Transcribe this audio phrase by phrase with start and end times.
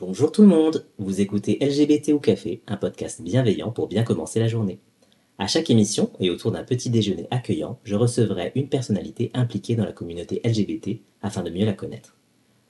[0.00, 4.40] Bonjour tout le monde, vous écoutez LGBT ou Café, un podcast bienveillant pour bien commencer
[4.40, 4.80] la journée.
[5.36, 9.84] À chaque émission et autour d'un petit déjeuner accueillant, je recevrai une personnalité impliquée dans
[9.84, 12.16] la communauté LGBT afin de mieux la connaître.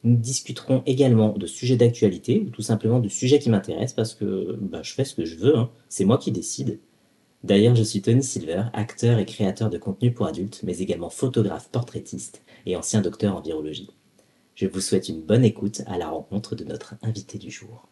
[0.02, 4.58] Nous discuterons également de sujets d'actualité ou tout simplement de sujets qui m'intéressent parce que
[4.60, 5.70] bah, je fais ce que je veux, hein.
[5.88, 6.80] c'est moi qui décide.
[7.44, 11.68] D'ailleurs, je suis Tony Silver, acteur et créateur de contenu pour adultes, mais également photographe
[11.70, 13.90] portraitiste et ancien docteur en virologie.
[14.60, 17.88] Je vous souhaite une bonne écoute à la rencontre de notre invité du jour.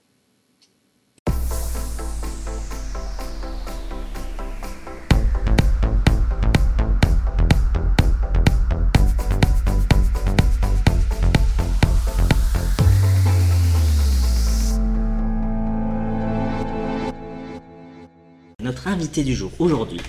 [18.62, 20.02] Notre invité du jour aujourd'hui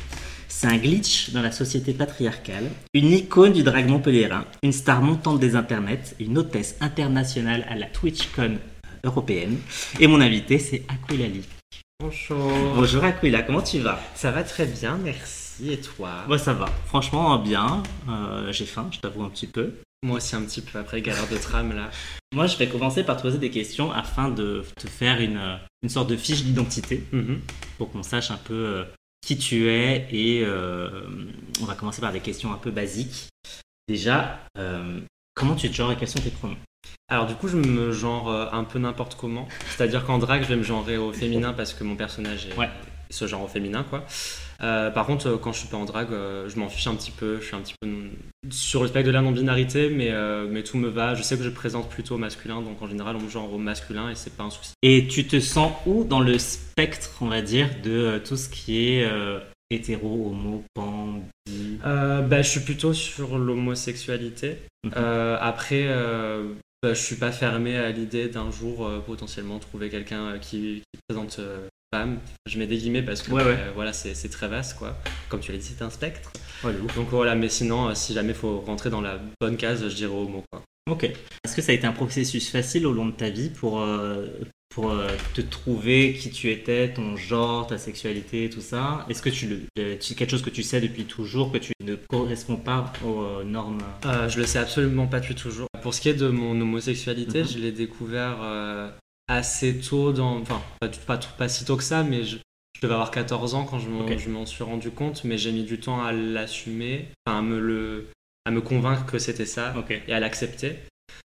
[0.60, 5.40] c'est un glitch dans la société patriarcale, une icône du drag montpelliérain, une star montante
[5.40, 8.58] des internets, une hôtesse internationale à la TwitchCon
[9.06, 9.56] européenne.
[10.02, 11.46] Et mon invité, c'est Aquilali.
[12.02, 12.52] Bonjour.
[12.76, 14.02] Bonjour Aquila, comment tu vas?
[14.16, 15.72] Ça va très bien, merci.
[15.72, 16.26] Et toi?
[16.28, 17.82] Moi ça va, franchement bien.
[18.10, 19.76] Euh, j'ai faim, je t'avoue un petit peu.
[20.04, 21.90] Moi aussi un petit peu après galère de tram là.
[22.36, 25.40] Moi je vais commencer par te poser des questions afin de te faire une,
[25.84, 27.40] une sorte de fiche d'identité Mhm.
[27.78, 28.84] pour qu'on sache un peu euh,
[29.22, 30.90] qui tu es et euh,
[31.62, 33.28] on va commencer par des questions un peu basiques.
[33.88, 35.00] Déjà, euh,
[35.36, 36.58] comment tu te genres et quels sont tes pronoms
[37.10, 39.48] Alors du coup je me genre euh, un peu n'importe comment.
[39.76, 42.70] C'est-à-dire qu'en drague je vais me genrer au féminin parce que mon personnage est Ouais.
[43.10, 44.06] ce genre au féminin quoi.
[44.62, 47.40] Euh, par contre quand je suis pas en drague je m'en fiche un petit peu.
[47.40, 47.88] Je suis un petit peu
[48.50, 51.14] sur le spectre de la non-binarité mais, euh, mais tout me va.
[51.16, 53.58] Je sais que je présente plutôt au masculin donc en général on me genre au
[53.58, 54.74] masculin et c'est pas un souci.
[54.82, 58.50] Et tu te sens où dans le spectre, on va dire, de euh, tout ce
[58.50, 61.78] qui est euh, hétéro, homo, pan, bi?
[61.86, 64.58] Euh, bah, je suis plutôt sur l'homosexualité.
[64.86, 64.94] Mhm.
[65.42, 65.88] Après,
[66.82, 71.42] bah, je suis pas fermé à l'idée d'un jour potentiellement trouver quelqu'un qui, qui présente
[71.94, 72.20] femme.
[72.46, 73.58] Je mets des guillemets parce que Ouais, ouais.
[73.60, 74.96] euh, voilà, c'est très vaste quoi.
[75.30, 76.32] Comme tu l'as dit, c'est un spectre.
[76.64, 76.74] Ouais.
[76.96, 80.12] Donc voilà, mais sinon, euh, si jamais faut rentrer dans la bonne case, je dirais
[80.14, 80.62] homo quoi.
[80.90, 81.04] Ok.
[81.06, 84.28] Est-ce que ça a été un processus facile au long de ta vie pour, euh,
[84.74, 89.06] pour euh, te trouver qui tu étais, ton genre, ta sexualité, tout ça?
[89.10, 92.56] Est-ce que tu le, quelque chose que tu sais depuis toujours, que tu ne corresponds
[92.58, 93.80] pas aux normes?
[94.28, 95.68] Je le sais absolument pas depuis toujours.
[95.82, 97.48] Pour ce qui est de mon homosexualité, Mhm.
[97.48, 98.38] je l'ai découvert
[99.30, 102.38] assez tôt, dans, enfin pas, pas, pas si tôt que ça, mais je,
[102.76, 105.80] je devais avoir 14 ans quand je m'en suis rendu compte, mais j'ai mis du
[105.80, 108.08] temps à l'assumer, enfin, à me le,
[108.46, 109.74] à me convaincre que c'était ça
[110.08, 110.76] et à l'accepter.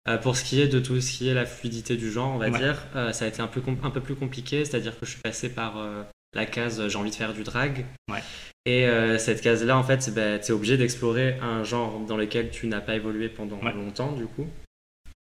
[0.08, 2.38] Euh, pour ce qui est de tout ce qui est la fluidité du genre, on
[2.38, 2.58] va Ouais.
[2.60, 5.22] dire, euh, ça a été un peu, un peu plus compliqué, c'est-à-dire que je suis
[5.22, 6.04] passé par euh,
[6.34, 7.84] la case j'ai envie de faire du drag.
[8.10, 8.22] Ouais.
[8.66, 8.86] Et
[9.18, 12.82] cette case-là, en fait, bah, tu es obligé d'explorer un genre dans lequel tu n'as
[12.82, 13.72] pas évolué pendant Ouais.
[13.74, 14.46] longtemps, du coup.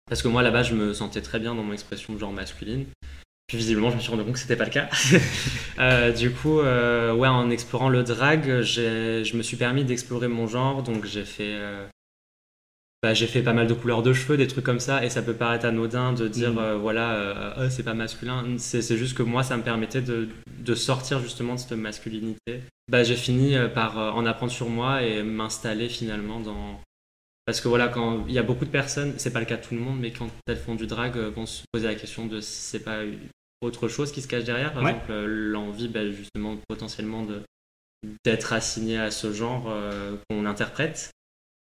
[0.08, 2.86] Parce que moi, là-bas, je me sentais très bien dans mon expression de genre masculine.
[3.48, 4.90] Puis visiblement, je me suis rendu compte que c'était pas le cas.
[5.78, 10.48] Euh, du coup, euh, ouais, en explorant le drag, je me suis permis d'explorer mon
[10.48, 10.84] genre.
[10.84, 11.86] Donc j'ai fait, euh,
[13.04, 15.04] bah, j'ai fait pas mal de couleurs de cheveux, des trucs comme ça.
[15.04, 18.56] Et ça peut paraître anodin de dire, euh, voilà, Ah, c'est pas masculin.
[18.58, 22.62] C'est juste que moi, ça me permettait de, de sortir justement de cette masculinité.
[22.90, 26.80] Bah, j'ai fini par en apprendre sur moi et m'installer finalement dans.
[27.46, 29.64] Parce que voilà, quand il y a beaucoup de personnes, c'est pas le cas de
[29.64, 32.26] tout le monde, mais quand elles font du drag, euh, vont se poser la question
[32.26, 33.02] de si c'est pas
[33.62, 34.74] autre chose qui se cache derrière.
[34.74, 34.92] Par Ouais.
[34.92, 37.42] exemple, euh, l'envie, bah, justement, potentiellement de
[38.24, 41.10] d'être assigné à ce genre euh, qu'on interprète.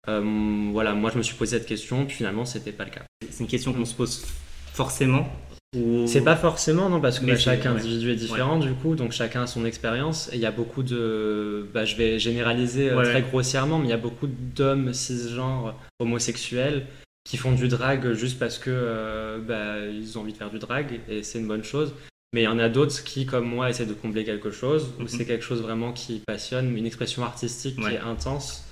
[0.09, 3.03] Euh, voilà, moi je me suis posé cette question, puis finalement c'était pas le cas.
[3.31, 4.27] C'est une question qu'on se pose
[4.75, 5.27] forcément
[5.75, 6.07] ou...
[6.07, 9.43] C'est pas forcément, non, parce que bah, chaque individu est différent du coup, donc chacun
[9.43, 10.29] a son expérience.
[10.33, 11.67] Et il y a beaucoup de.
[11.75, 15.75] Bah, je vais généraliser euh, Ouais, très grossièrement, mais il y a beaucoup d'hommes cisgenres
[15.99, 16.87] homosexuels
[17.25, 20.59] qui font du drag juste parce que euh, bah, ils ont envie de faire du
[20.59, 21.95] drag et c'est une bonne chose.
[22.35, 25.03] Mais il y en a d'autres qui, comme moi, essaient de combler quelque chose, ou
[25.03, 25.09] Mhm.
[25.09, 28.65] c'est quelque chose vraiment qui passionne, une expression artistique qui est intense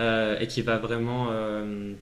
[0.00, 1.92] euh, et qui va vraiment, euh,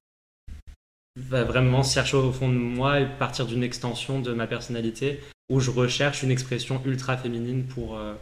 [1.28, 5.20] va vraiment chercher au fond de moi et partir d'une extension de ma personnalité
[5.50, 8.14] où je recherche une expression ultra féminine pour euh,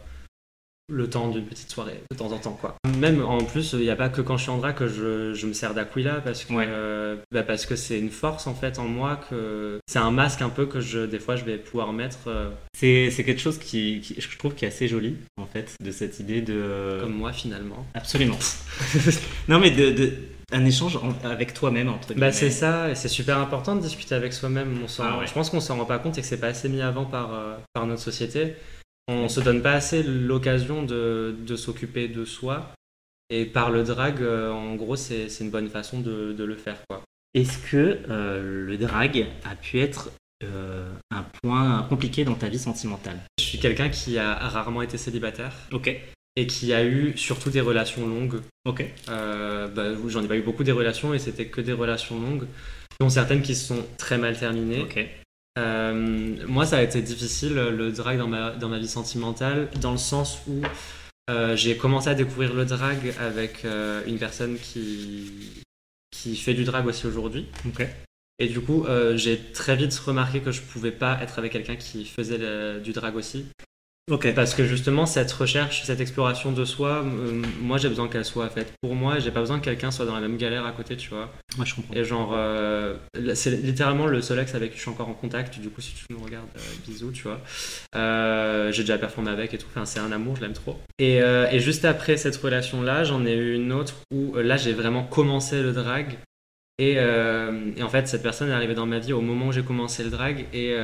[0.91, 2.57] le temps d'une petite soirée, de temps en temps.
[2.59, 2.75] quoi.
[2.97, 5.35] Même en plus, il n'y a pas que quand je suis en drag que je,
[5.35, 6.65] je me sers d'Aquila parce que Ouais.
[6.67, 10.41] euh, bah, parce que c'est une force en fait en moi que c'est un masque
[10.41, 13.59] un peu que je des fois je vais pouvoir mettre euh, C'est c'est quelque chose
[13.59, 17.13] qui, qui- je trouve qui est assez joli en fait de cette idée de comme
[17.13, 17.85] moi finalement.
[17.93, 18.39] absolument.
[19.47, 20.13] non mais de, de-
[20.51, 22.27] un échange en- avec toi-même entre guillemets.
[22.27, 24.77] Bah c'est ça, et c'est super important de discuter avec soi-même.
[24.99, 25.27] Ah ouais.
[25.27, 27.33] Je pense qu'on s'en rend pas compte et que c'est pas assez mis avant par,
[27.33, 28.55] euh, par notre société.
[29.07, 32.71] On se donne pas assez l'occasion de, de s'occuper de soi.
[33.31, 36.55] Et par le drag, euh, en gros, c'est c'est une bonne façon de, de le
[36.55, 36.77] faire.
[36.89, 37.01] Quoi.
[37.35, 40.09] Est-ce que euh, le drag a pu être
[41.11, 43.19] un point compliqué dans ta vie sentimentale?
[43.39, 45.53] Je suis quelqu'un qui a rarement été célibataire.
[45.71, 45.95] Ok.
[46.39, 48.39] Et qui a eu surtout des relations longues.
[48.63, 48.85] Ok.
[49.09, 52.47] Euh, bah, J'en ai pas eu beaucoup des relations et c'était que des relations longues,
[53.01, 54.79] dont certaines qui se sont très mal terminées.
[54.83, 55.05] Ok.
[55.57, 59.91] Euh, moi, ça a été difficile le drag dans ma, dans ma vie sentimentale, dans
[59.91, 60.61] le sens où
[61.29, 63.65] euh, j'ai commencé à découvrir le drag avec
[64.07, 65.29] une personne qui,
[66.11, 67.47] qui fait du drag aussi aujourd'hui.
[67.67, 67.85] Ok.
[68.41, 68.85] Et du coup,
[69.15, 72.93] j'ai très vite remarqué que je pouvais pas être avec quelqu'un qui faisait le- du
[72.93, 73.45] drag aussi.
[74.17, 78.49] Parce que justement, cette recherche, cette exploration de soi, euh, moi j'ai besoin qu'elle soit
[78.49, 80.71] faite pour moi et j'ai pas besoin que quelqu'un soit dans la même galère à
[80.71, 81.31] côté, tu vois.
[81.57, 81.93] Moi, je comprends.
[81.93, 82.95] Et genre, euh,
[83.33, 85.59] c'est littéralement le seul ex avec qui je suis encore en contact.
[85.59, 87.39] Du coup, si tu nous regardes, euh, bisous, tu vois.
[88.71, 89.67] J'ai déjà performé avec et tout.
[89.69, 90.79] Enfin, c'est un amour, je l'aime trop.
[90.97, 95.03] Et, et juste après cette relation-là, j'en ai eu une autre où là, j'ai vraiment
[95.03, 96.17] commencé le drag.
[96.77, 99.63] Et, et en fait, cette personne est arrivée dans ma vie au moment où j'ai
[99.63, 100.45] commencé le drag.
[100.53, 100.75] Et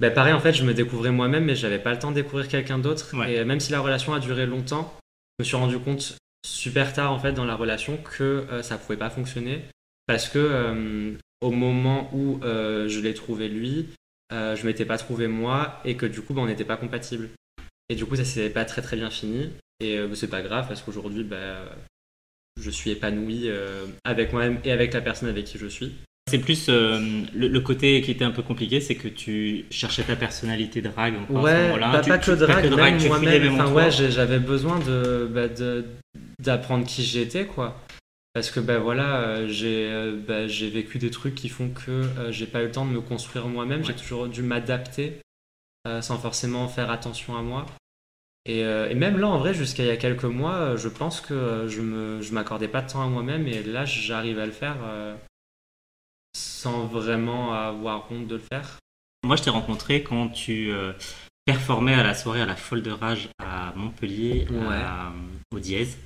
[0.00, 2.48] bah, pareil, en fait, je me découvrais moi-même, mais j'avais pas le temps de découvrir
[2.48, 3.16] quelqu'un d'autre.
[3.16, 3.34] Ouais.
[3.34, 4.96] Et même si la relation a duré longtemps,
[5.38, 8.76] je me suis rendu compte super tard en fait dans la relation que euh, ça
[8.76, 9.62] pouvait pas fonctionner
[10.06, 13.88] parce que euh, au moment où euh, je l'ai trouvé lui,
[14.32, 17.30] euh, je m'étais pas trouvé moi et que du coup bah, on n'était pas compatibles.
[17.88, 19.50] Et du coup ça s'est pas très très bien fini
[19.80, 21.64] et euh, c'est pas grave parce qu'aujourd'hui bah,
[22.60, 25.94] je suis épanoui euh, avec moi-même et avec la personne avec qui je suis.
[26.26, 26.98] C'est plus euh,
[27.34, 31.14] le, le côté qui était un peu compliqué, c'est que tu cherchais ta personnalité drague
[31.16, 31.92] encore à ce Ouais, moment-là.
[31.92, 33.42] bah, Tu- pas tu- que drag, pas que même tu fouillais moi-même.
[33.42, 35.84] même en Enfin, ouais, j'avais besoin de, bah, de-
[36.38, 37.78] d'apprendre qui j'étais, quoi.
[38.32, 41.90] Parce que, bah voilà, euh, j'ai, euh, bah, j'ai vécu des trucs qui font que
[41.90, 43.84] euh, j'ai pas eu le temps de me construire moi-même.
[43.84, 45.20] J'ai toujours dû m'adapter
[45.86, 47.66] euh, sans forcément faire attention à moi.
[48.46, 51.66] Et, et même là, en vrai, jusqu'à il y a quelques mois, je pense que
[51.68, 53.46] je me, je m'accordais pas de temps à moi-même.
[53.46, 54.76] Et là, j'arrive à le faire
[56.36, 58.78] sans vraiment avoir honte de le faire.
[59.24, 60.92] Moi, je t'ai rencontré quand tu euh,
[61.46, 64.74] performais à la soirée à la Folle de Rage à Montpellier, Ouais.
[64.76, 65.12] à-
[65.52, 65.98] au Dièse.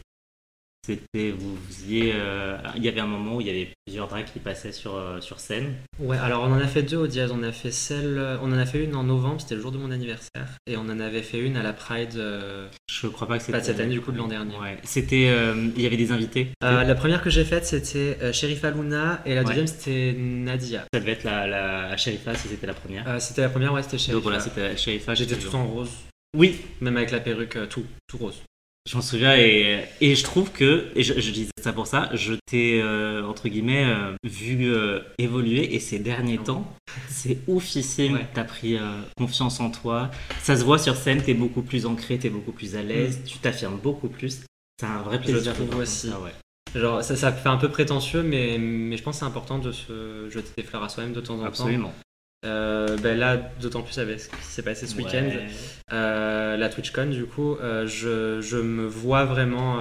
[0.88, 4.24] C'était, vous faisiez, euh, il y avait un moment où il y avait plusieurs drags
[4.24, 5.74] qui passaient sur, euh, sur scène.
[5.98, 7.30] Ouais, alors on en a fait deux au Diaz.
[7.30, 9.70] On a fait celle, euh, on en a fait une en novembre, c'était le jour
[9.70, 12.16] de mon anniversaire, et on en avait fait une à la Pride.
[12.16, 14.56] euh, Je crois pas que c'était Pas cette année, du coup, de l'an dernier.
[14.56, 14.78] Ouais.
[14.82, 15.28] C'était,
[15.76, 16.48] il y avait des invités.
[16.62, 19.48] la première que j'ai faite, c'était Sherifa Luna, et la Ouais.
[19.48, 20.84] deuxième, c'était Nadia.
[20.94, 23.20] Ça devait être la, la, Sherifa si c'était la première.
[23.20, 24.14] C'était la première, ouais, c'était Sherifa.
[24.14, 25.14] Donc voilà, c'était Sherifa.
[25.14, 25.90] J'étais tout en rose,
[26.34, 28.40] Oui, même avec la perruque, tout, tout rose.
[28.88, 32.08] Je m'en souviens et, et je trouve que, et je, je disais ça pour ça,
[32.14, 36.72] je t'ai, euh, entre guillemets, euh, vu euh, évoluer et ces derniers temps,
[37.08, 38.14] c'est oufissime.
[38.14, 38.26] Ouais.
[38.32, 38.80] T'as pris euh,
[39.18, 40.10] confiance en toi.
[40.40, 43.36] Ça se voit sur scène, t'es beaucoup plus ancré, t'es beaucoup plus à l'aise, tu
[43.38, 44.40] t'affirmes beaucoup plus.
[44.80, 45.22] C'est un vrai Mm.
[45.26, 45.52] Je plaisir.
[45.52, 46.08] de trouve aussi.
[46.08, 46.32] ouais.
[46.74, 49.72] Genre, ça, ça fait un peu prétentieux, mais, mais je pense que c'est important de
[49.72, 51.44] se jeter des fleurs à soi-même de temps en temps.
[51.46, 51.92] Absolument.
[52.44, 55.28] Euh, ben là, d'autant plus avec ce qui s'est passé ce week-end.
[55.92, 59.78] Euh, la TwitchCon, du coup, euh, je, je me vois vraiment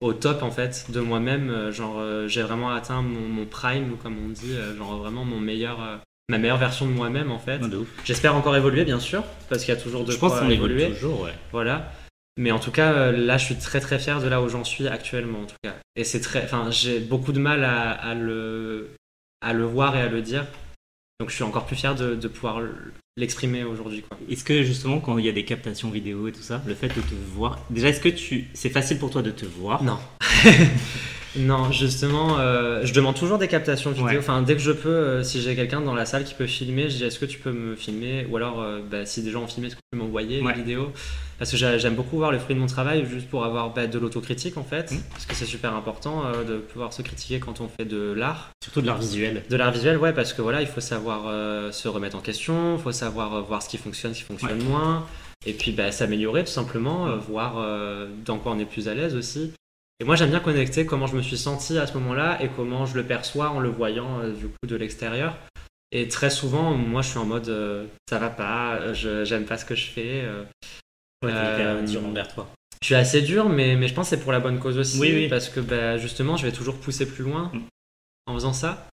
[0.00, 1.70] au top en fait de moi-même.
[1.70, 6.00] Genre, j'ai vraiment atteint mon, mon prime, ou comme on dit, genre vraiment mon meilleur,
[6.28, 7.60] ma meilleure version de moi-même en fait.
[8.04, 10.50] J'espère encore évoluer, bien sûr, parce qu'il y a toujours de Je pense quoi qu'on
[10.50, 11.32] évolue toujours, ouais.
[11.52, 11.90] Voilà.
[12.38, 14.88] Mais en tout cas, là, je suis très très fier de là où j'en suis
[14.88, 15.74] actuellement, en tout cas.
[15.96, 18.90] Et c'est très, enfin, j'ai beaucoup de mal à, à le,
[19.42, 20.46] à le voir et à le dire.
[21.22, 22.60] Donc, je suis encore plus fier de, de pouvoir
[23.16, 24.02] l'exprimer aujourd'hui.
[24.28, 26.88] Est-ce que justement, quand il y a des captations vidéo et tout ça, le fait
[26.88, 29.84] de te voir, déjà, est-ce que tu, c'est facile pour toi de te voir?
[29.84, 30.00] Non.
[31.36, 34.06] non, justement, euh, je demande toujours des captations vidéo.
[34.06, 34.18] Ouais.
[34.18, 36.90] Enfin, dès que je peux, euh, si j'ai quelqu'un dans la salle qui peut filmer,
[36.90, 39.42] je dis est-ce que tu peux me filmer Ou alors, euh, bah, si des gens
[39.42, 40.52] ont filmé, est-ce que tu peux m'envoyer Ouais.
[40.52, 40.92] une vidéo
[41.38, 43.86] Parce que j'a- j'aime beaucoup voir le fruit de mon travail, juste pour avoir bah,
[43.86, 44.92] de l'autocritique en fait.
[44.92, 44.96] Mm.
[45.10, 48.50] Parce que c'est super important euh, de pouvoir se critiquer quand on fait de l'art.
[48.62, 49.42] Surtout de l'art visuel.
[49.48, 52.76] De l'art visuel, ouais, parce que voilà, il faut savoir euh, se remettre en question,
[52.76, 55.06] il faut savoir voir ce qui fonctionne, ce qui fonctionne moins,
[55.46, 58.94] et puis bah, s'améliorer tout simplement, euh, voir euh, dans quoi on est plus à
[58.94, 59.52] l'aise aussi.
[60.00, 62.86] Et moi, j'aime bien connecter comment je me suis senti à ce moment-là et comment
[62.86, 65.36] je le perçois en le voyant euh, du coup de l'extérieur.
[65.92, 69.58] Et très souvent, moi, je suis en mode euh, ça va pas, je j'aime pas
[69.58, 70.22] ce que je fais.
[70.24, 70.42] euh.
[71.24, 72.48] Ouais, t'es hyper Euh, dur envers toi.
[72.80, 74.98] Je suis assez dur, mais, mais je pense que c'est pour la bonne cause aussi.
[74.98, 75.28] Oui, oui.
[75.28, 77.60] Parce que bah, justement, je vais toujours pousser plus loin Mm.
[78.26, 78.88] en faisant ça.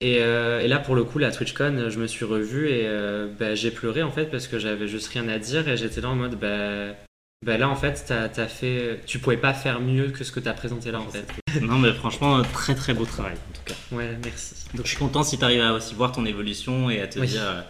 [0.00, 3.28] Et, euh, et là, pour le coup, la TwitchCon, je me suis revu et euh,
[3.38, 6.08] bah, j'ai pleuré en fait parce que j'avais juste rien à dire et j'étais là
[6.08, 6.94] en mode bah,
[7.44, 10.40] bah là en fait, t'as, t'as fait, tu pouvais pas faire mieux que ce que
[10.40, 11.26] t'as présenté là en fait.
[11.62, 13.74] Non, mais franchement, très très beau travail en tout cas.
[13.96, 14.54] Ouais, merci.
[14.74, 17.20] Donc je suis content si tu arrives à aussi voir ton évolution et à te
[17.20, 17.28] Oui.
[17.28, 17.60] dire, euh,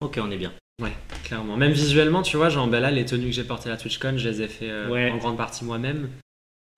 [0.00, 0.52] ok, on est bien.
[0.80, 0.92] Ouais,
[1.24, 1.56] clairement.
[1.56, 4.14] Même visuellement, tu vois, genre bah là, les tenues que j'ai portées à la TwitchCon,
[4.16, 5.10] je les ai fait euh, Ouais.
[5.10, 6.08] en grande partie moi-même.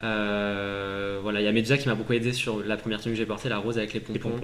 [0.05, 3.19] Euh, voilà, il y a Medusa qui m'a beaucoup aidé sur la première tenue que
[3.19, 4.39] j'ai portée, la rose avec les pompons,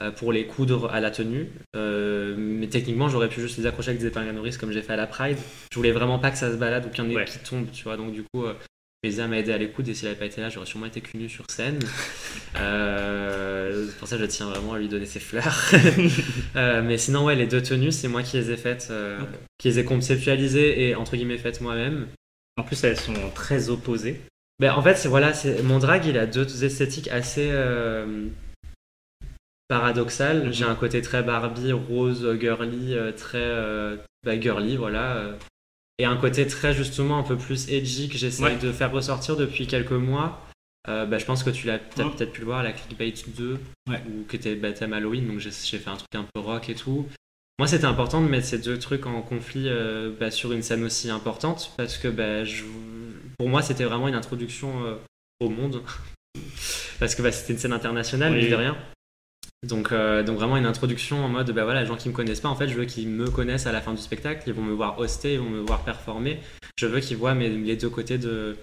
[0.00, 1.50] euh, pour les coudre à la tenue.
[1.76, 4.82] Euh, mais techniquement, j'aurais pu juste les accrocher avec des épingles à nourrice comme j'ai
[4.82, 5.38] fait à la Pride.
[5.72, 7.70] Je voulais vraiment pas que ça se balade ou qu'il y en ait qui tombent,
[7.72, 7.96] tu vois.
[7.96, 8.44] Donc du coup,
[9.02, 11.00] Medusa m'a aidé à les coudre et s'il n'avait pas été là, j'aurais sûrement été
[11.00, 11.78] cul sur scène.
[13.98, 15.72] pour ça, je tiens vraiment à lui donner ses fleurs.
[16.54, 18.92] mais sinon, ouais, les deux tenues, c'est moi qui les ai faites,
[19.56, 22.08] qui les ai conceptualisées et entre guillemets faites moi-même.
[22.58, 24.20] En plus, elles sont très opposées.
[24.60, 28.26] Ben, en fait, voilà, mon drag, il a deux esthétiques assez euh,
[29.68, 30.46] paradoxales.
[30.46, 30.52] Mhm.
[30.52, 35.36] J'ai un côté très Barbie, rose, girly, euh, très euh, bah, girly, voilà.
[35.98, 39.66] et un côté très, justement, un peu plus edgy que j'essaie de faire ressortir depuis
[39.66, 40.44] quelques mois.
[40.86, 43.60] Bah, je pense que tu l'as peut-être pu le voir, la Clickbait 2,
[43.90, 46.74] ou que t'es bah, thème Halloween, donc j'ai fait un truc un peu rock et
[46.74, 47.06] tout.
[47.58, 49.68] Moi, c'était important de mettre ces deux trucs en conflit
[50.18, 52.64] bah, sur une scène aussi importante parce que bah, je,
[53.38, 54.96] pour moi, c'était vraiment une introduction euh,
[55.40, 55.82] au monde.
[56.98, 58.48] Parce que bah, c'était une scène internationale, oui.
[58.48, 58.76] de rien.
[59.64, 62.40] Donc, euh, donc vraiment une introduction en mode, bah voilà, les gens qui me connaissent
[62.40, 64.62] pas, en fait, je veux qu'ils me connaissent à la fin du spectacle, ils vont
[64.62, 66.40] me voir hoster, ils vont me voir performer.
[66.76, 68.56] Je veux qu'ils voient mes, les deux côtés de,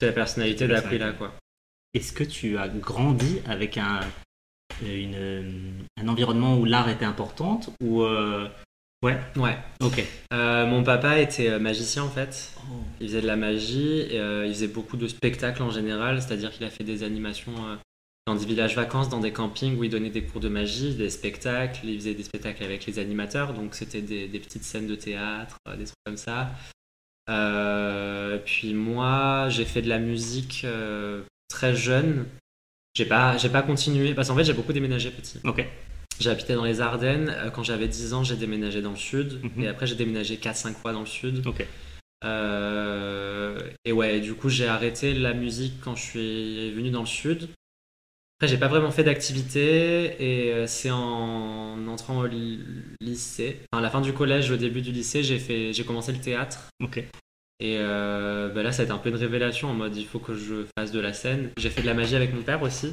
[0.00, 1.32] de la personnalité d'Aquila, quoi.
[1.94, 4.00] Est-ce que tu as grandi avec un,
[4.82, 8.48] une, un environnement où l'art était importante ou euh,
[9.06, 9.16] Ouais.
[9.36, 9.56] Ouais.
[9.80, 10.02] Ok.
[10.32, 12.52] Euh, mon papa était euh, magicien en fait.
[12.58, 12.82] Oh.
[13.00, 16.66] Il faisait de la magie, euh, il faisait beaucoup de spectacles en général, c'est-à-dire qu'il
[16.66, 17.52] a fait des animations
[18.26, 21.10] dans des villages vacances, dans des campings où il donnait des cours de magie, des
[21.10, 25.56] spectacles, il faisait des spectacles avec les animateurs, donc c'était des, petites scènes de théâtre,
[25.78, 26.50] des trucs comme ça.
[28.44, 30.66] puis moi, j'ai fait de la musique
[31.48, 32.26] très jeune.
[32.94, 35.38] J'ai pas, j'ai pas continué parce qu'en fait j'ai beaucoup déménagé petit.
[35.44, 35.64] Ok.
[36.24, 37.34] Habité dans les Ardennes.
[37.36, 39.40] Euh, quand j'avais 10 ans, j'ai déménagé dans le sud.
[39.42, 39.64] Mhm.
[39.64, 41.42] Et après, j'ai déménagé 4-5 fois dans le sud.
[42.24, 47.06] Euh, et ouais, du coup, j'ai arrêté la musique quand je suis venu dans le
[47.06, 47.48] sud.
[48.38, 52.26] Après, j'ai pas vraiment fait d'activité et euh, c'est en entrant au
[53.00, 56.12] lycée, enfin à la fin du collège, au début du lycée, j'ai fait, j'ai commencé
[56.12, 56.68] le théâtre.
[56.82, 57.02] Ok.
[57.60, 60.34] Et bah là, ça a été un peu une révélation en mode il faut que
[60.34, 61.50] je fasse de la scène.
[61.56, 62.92] J'ai fait de la magie avec mon père aussi.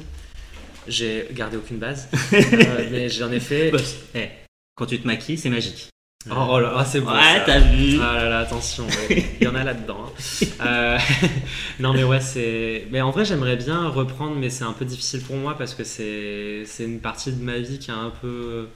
[0.86, 3.72] J'ai gardé aucune base, euh, mais j'en ai fait.
[4.14, 4.28] Eh,
[4.74, 5.88] quand tu te maquilles, c'est magique.
[6.30, 7.12] Oh, oh là, c'est bon.
[7.12, 7.98] Ouais, t'as vu.
[8.00, 10.06] Ah là là, attention, il y en a là-dedans.
[10.06, 10.46] Hein.
[10.66, 10.98] Euh,
[11.80, 12.86] non, mais ouais, c'est.
[12.90, 15.84] Mais en vrai, j'aimerais bien reprendre, mais c'est un peu difficile pour moi parce que
[15.84, 18.68] c'est c'est une partie de ma vie qui est un peu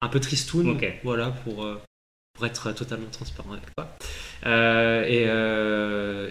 [0.00, 0.76] un peu tristoun.
[1.04, 1.80] Voilà, pour euh,
[2.34, 3.96] pour être totalement transparent avec toi.
[5.06, 5.28] et,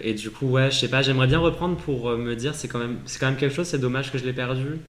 [0.08, 2.78] et du coup, ouais, je sais pas, j'aimerais bien reprendre pour me dire, c'est quand
[2.78, 3.66] même c'est quand même quelque chose.
[3.66, 4.80] C'est dommage que je l'ai perdu.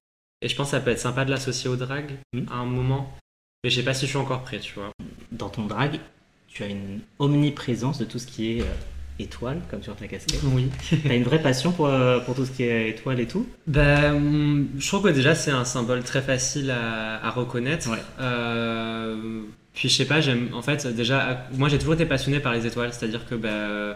[0.42, 2.44] Et je pense que ça peut être sympa de l'associer au drag hmm.
[2.50, 3.14] à un moment.
[3.62, 4.90] Mais je sais pas si je suis encore prêt, tu vois.
[5.32, 6.00] Dans ton drag,
[6.48, 8.74] tu as une omniprésence de tout ce qui est euh,
[9.18, 10.40] étoile, comme sur ta casquette.
[10.44, 10.70] Oui.
[11.04, 13.46] T'as une vraie passion pour, euh, pour tout ce qui est étoile et tout?
[13.66, 17.90] Ben, je trouve que déjà c'est un symbole très facile à, reconnaître.
[18.18, 19.42] Euh,
[19.74, 20.48] puis je sais pas, j'aime.
[20.54, 23.94] En fait, déjà, moi j'ai toujours été passionné par les étoiles, c'est-à-dire que ben,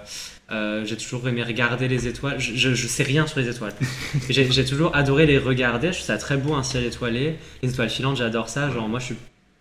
[0.51, 2.39] euh, j'ai toujours aimé regarder les étoiles.
[2.39, 3.73] Je, je, sais rien sur les étoiles.
[4.29, 5.89] j'ai toujours adoré les regarder.
[5.89, 7.37] Je trouve ça très beau un ciel étoilé.
[7.63, 8.71] Les étoiles filantes, j'adore ça.
[8.71, 9.17] Genre moi, je suis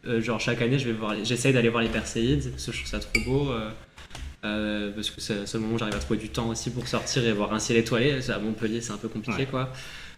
[0.06, 1.16] euh, genre chaque année, je vais voir.
[1.24, 3.52] J'essaye d'aller voir les Perséides parce que je trouve ça trop beau.
[4.46, 6.86] Euh, parce que c'est le seul moment où j'arrive à trouver du temps aussi pour
[6.86, 8.20] sortir et voir un ciel étoilé.
[8.30, 9.72] À Montpellier, c'est un peu compliqué quoi.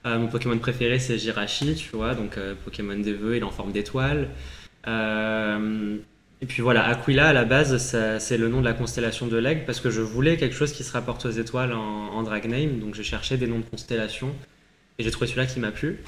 [0.04, 3.72] mon Pokémon préféré, c'est Jirachi, tu vois, donc Pokémon des vœux, il est en forme
[3.72, 4.30] d'étoile.
[6.46, 7.75] Et puis voilà, Aquila à la base,
[8.20, 10.84] c'est le nom de la constellation de l'aigle parce que je voulais quelque chose qui
[10.84, 14.32] se rapporte aux étoiles en, drag name, donc j'ai cherché des noms de constellations
[15.00, 16.04] et j'ai trouvé celui-là qui m'a plu.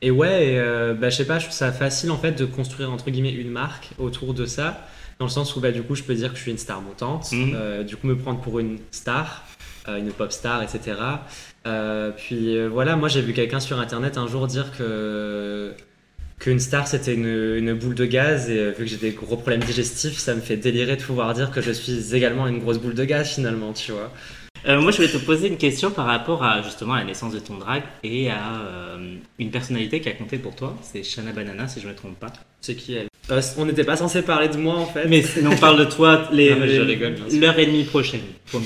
[0.00, 2.92] Et ouais, euh, bah, je sais pas, je trouve ça facile en fait de construire
[2.92, 4.86] entre guillemets une marque autour de ça,
[5.18, 6.80] dans le sens où bah, du coup je peux dire que je suis une star
[6.80, 7.52] montante, mhm.
[7.56, 9.44] euh, du coup me prendre pour une star,
[9.88, 10.94] euh, une pop star, etc.
[12.16, 15.74] puis voilà, moi j'ai vu quelqu'un sur internet un jour dire que
[16.40, 19.62] qu'une star c'était une, boule de gaz et euh, vu que j'ai des gros problèmes
[19.62, 22.94] digestifs, ça me fait délirer de pouvoir dire que je suis également une grosse boule
[22.94, 24.10] de gaz finalement, tu vois.
[24.66, 27.32] Euh, moi, je voulais te poser une question par rapport à justement à la naissance
[27.32, 30.76] de ton drag et à euh, une personnalité qui a compté pour toi.
[30.82, 32.32] C'est Shana Banana, si je ne me trompe pas.
[32.60, 33.08] C'est qui elle?
[33.56, 35.06] On n'était pas censé parler de moi en fait.
[35.08, 38.20] Mais on parle de toi l'heure et demie prochaine,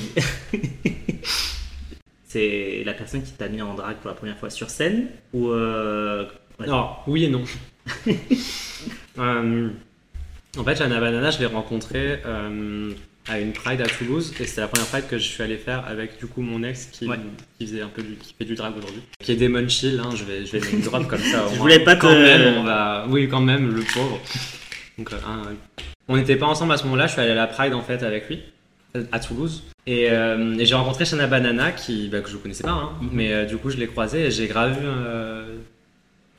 [2.27, 5.53] C'est la personne qui t'a mis en drag pour la première fois sur scène ou
[6.67, 7.43] non, oui et non.
[9.17, 9.69] Euh,
[10.57, 12.91] en fait, Jana Banana, je l'ai rencontrée euh,
[13.29, 15.85] à une Pride à Toulouse et c'était la première Pride que je suis allé faire
[15.87, 17.07] avec du coup mon ex qui,
[17.61, 20.01] faisait un peu du, qui fait du drag aujourd'hui, qui est Demon Chill.
[20.03, 21.45] Hein, je vais je vais drop comme ça.
[21.53, 22.57] je voulais pas quand même.
[22.57, 24.19] On va, oui, quand même, le pauvre.
[24.97, 25.17] Donc, euh,
[26.09, 27.07] on n'était pas ensemble à ce moment-là.
[27.07, 28.41] Je suis allé à la Pride en fait avec lui.
[29.13, 29.63] à Toulouse.
[29.87, 33.09] Et, euh, et j'ai rencontré Shana Banana, qui, bah, que je connaissais pas, hein, Mhm.
[33.13, 35.57] mais euh, du coup je l'ai croisée et j'ai euh,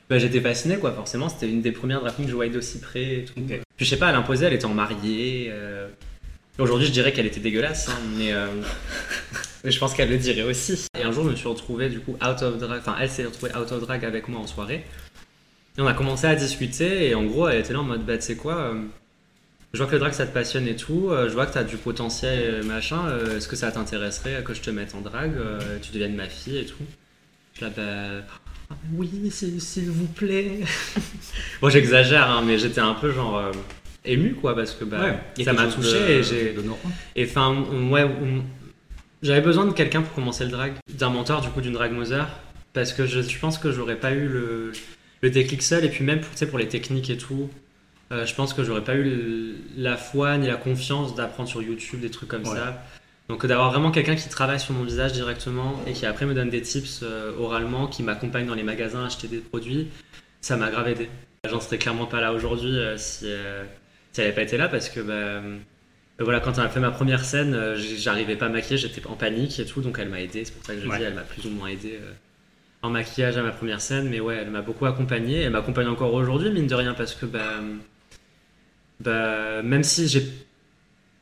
[0.09, 1.29] bah, J'étais fasciné, quoi, forcément.
[1.29, 3.33] C'était une des premières drag que je voyais d'aussi près et tout.
[3.35, 5.47] Puis je sais pas, elle imposait, elle était en mariée.
[5.51, 5.87] euh,
[6.59, 8.47] Aujourd'hui, je dirais qu'elle était dégueulasse, hein, mais, euh,
[9.63, 10.87] mais je pense qu'elle le dirait aussi.
[10.99, 13.25] Et un jour, je me suis retrouvé du coup out of drag, enfin, elle s'est
[13.25, 14.83] retrouvée out of drag avec moi en soirée.
[15.77, 18.17] Et on a commencé à discuter, et en gros, elle était là en mode, bah,
[18.17, 18.81] tu sais quoi, euh,
[19.73, 21.63] je vois que le drag ça te passionne et tout, je vois que tu as
[21.63, 23.03] du potentiel, machin,
[23.35, 25.33] est-ce que ça t'intéresserait que je te mette en drag,
[25.83, 26.83] tu deviennes ma fille et tout?
[27.53, 28.25] Je là, bah.
[28.93, 30.59] Oui, s'il s'il vous plaît.
[31.61, 33.51] bon, j'exagère, hein, mais j'étais un peu genre euh,
[34.05, 36.53] ému, quoi, parce que bah, ça m'a touché de- et j'ai.
[36.53, 36.79] d'honorant.
[37.15, 37.55] Et enfin,
[37.91, 38.05] ouais,
[39.23, 42.27] j'avais besoin de quelqu'un pour commencer le drag, d'un mentor, du coup, d'une drag mother,
[42.73, 44.71] parce que je, je pense que j'aurais pas eu le,
[45.21, 47.49] le déclic seul, et puis même pour, tu sais, pour les techniques et tout,
[48.11, 51.61] euh, je pense que j'aurais pas eu le- la foi ni la confiance d'apprendre sur
[51.61, 52.55] YouTube des trucs comme Ouais.
[52.55, 52.83] ça.
[53.29, 56.49] Donc d'avoir vraiment quelqu'un qui travaille sur mon visage directement et qui après me donne
[56.49, 59.89] des tips euh, oralement, qui m'accompagne dans les magasins à acheter des produits,
[60.39, 61.09] ça m'a grave aidé.
[61.49, 63.63] J'en serais clairement pas là aujourd'hui euh, si, euh,
[64.13, 65.57] si elle n'avait pas été là parce que bah, euh,
[66.19, 69.59] voilà, quand on a fait ma première scène, j'arrivais pas à maquiller, j'étais en panique
[69.59, 70.45] et tout, donc elle m'a aidé.
[70.45, 70.97] C'est pour ça que je Ouais.
[70.97, 71.99] dis, elle m'a plus ou moins aidé
[72.81, 75.41] en maquillage à ma première scène, mais ouais, elle m'a beaucoup accompagné.
[75.41, 77.59] Elle m'accompagne encore aujourd'hui, mine de rien, parce que bah,
[78.99, 80.23] bah, même si j'ai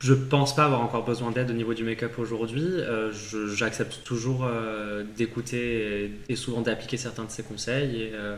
[0.00, 2.64] je pense pas avoir encore besoin d'aide au niveau du make-up aujourd'hui.
[2.66, 3.10] euh,
[3.54, 8.02] J'accepte toujours euh, d'écouter et, et souvent d'appliquer certains de ses conseils.
[8.02, 8.36] Et, euh,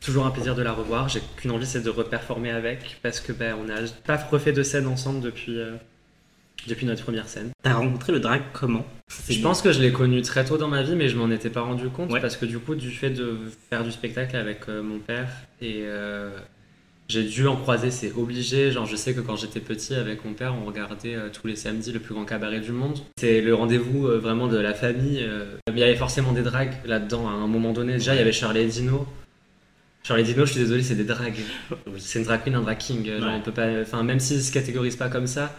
[0.00, 1.08] toujours un plaisir de la revoir.
[1.08, 4.64] J'ai qu'une envie, c'est de reperformer avec parce que ben, on n'a pas refait de
[4.64, 5.56] scène ensemble depuis,
[6.66, 7.50] depuis notre première scène.
[7.62, 8.84] T'as rencontré le drag comment?
[9.28, 11.50] Je pense que je l'ai connu très tôt dans ma vie, mais je m'en étais
[11.50, 12.20] pas rendu compte Ouais.
[12.20, 13.38] parce que du coup, du fait de
[13.70, 15.28] faire du spectacle avec mon père
[15.60, 15.84] et
[17.08, 18.70] j'ai dû en croiser, c'est obligé.
[18.70, 21.56] Genre, je sais que quand j'étais petit avec mon père, on regardait euh, tous les
[21.56, 22.98] samedis le plus grand cabaret du monde.
[23.18, 25.18] C'est le rendez-vous euh, vraiment de la famille.
[25.22, 25.56] euh.
[25.70, 27.94] Il y avait forcément des dragues là-dedans à un moment donné.
[27.94, 29.06] Déjà, il y avait Charlie et Dino.
[30.04, 31.34] Charlie et Dino, je suis désolé, c'est des dragues.
[31.98, 33.04] C'est une drag queen, un drag king.
[33.06, 33.34] Genre, Ouais.
[33.36, 35.54] on peut pas, enfin, même s'ils se catégorisent pas comme ça,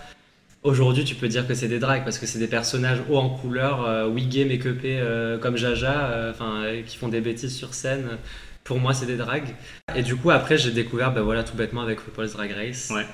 [0.64, 3.30] aujourd'hui tu peux dire que c'est des drags parce que c'est des personnages hauts en
[3.30, 5.02] couleur, wiggés, make-upés
[5.42, 8.06] comme Jaja, enfin, qui font des bêtises sur scène.
[8.64, 9.54] Pour moi, c'est des drags.
[9.96, 12.92] Et du coup, après, j'ai découvert, bah voilà, tout bêtement avec RuPaul's Drag Race.
[12.96, 13.06] Ouais.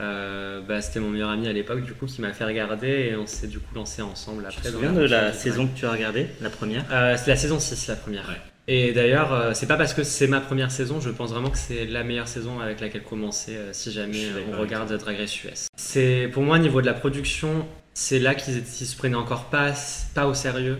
[0.00, 3.16] Euh, bah, c'était mon meilleur ami à l'époque, du coup, qui m'a fait regarder et
[3.16, 4.70] on s'est du coup lancé ensemble Tu te après.
[4.70, 6.84] souviens de la saison que tu as regardée, la première?
[6.92, 8.28] Euh, c'est la saison 6, la première.
[8.28, 8.36] Ouais.
[8.70, 11.56] Et d'ailleurs, euh, c'est pas parce que c'est ma première saison, je pense vraiment que
[11.58, 15.68] c'est la meilleure saison avec laquelle commencer euh, si jamais on regarde Drag Race US.
[15.76, 19.46] C'est pour moi, au niveau de la production, c'est là qu'ils ils se prenaient encore
[19.46, 19.72] pas,
[20.14, 20.78] pas au sérieux,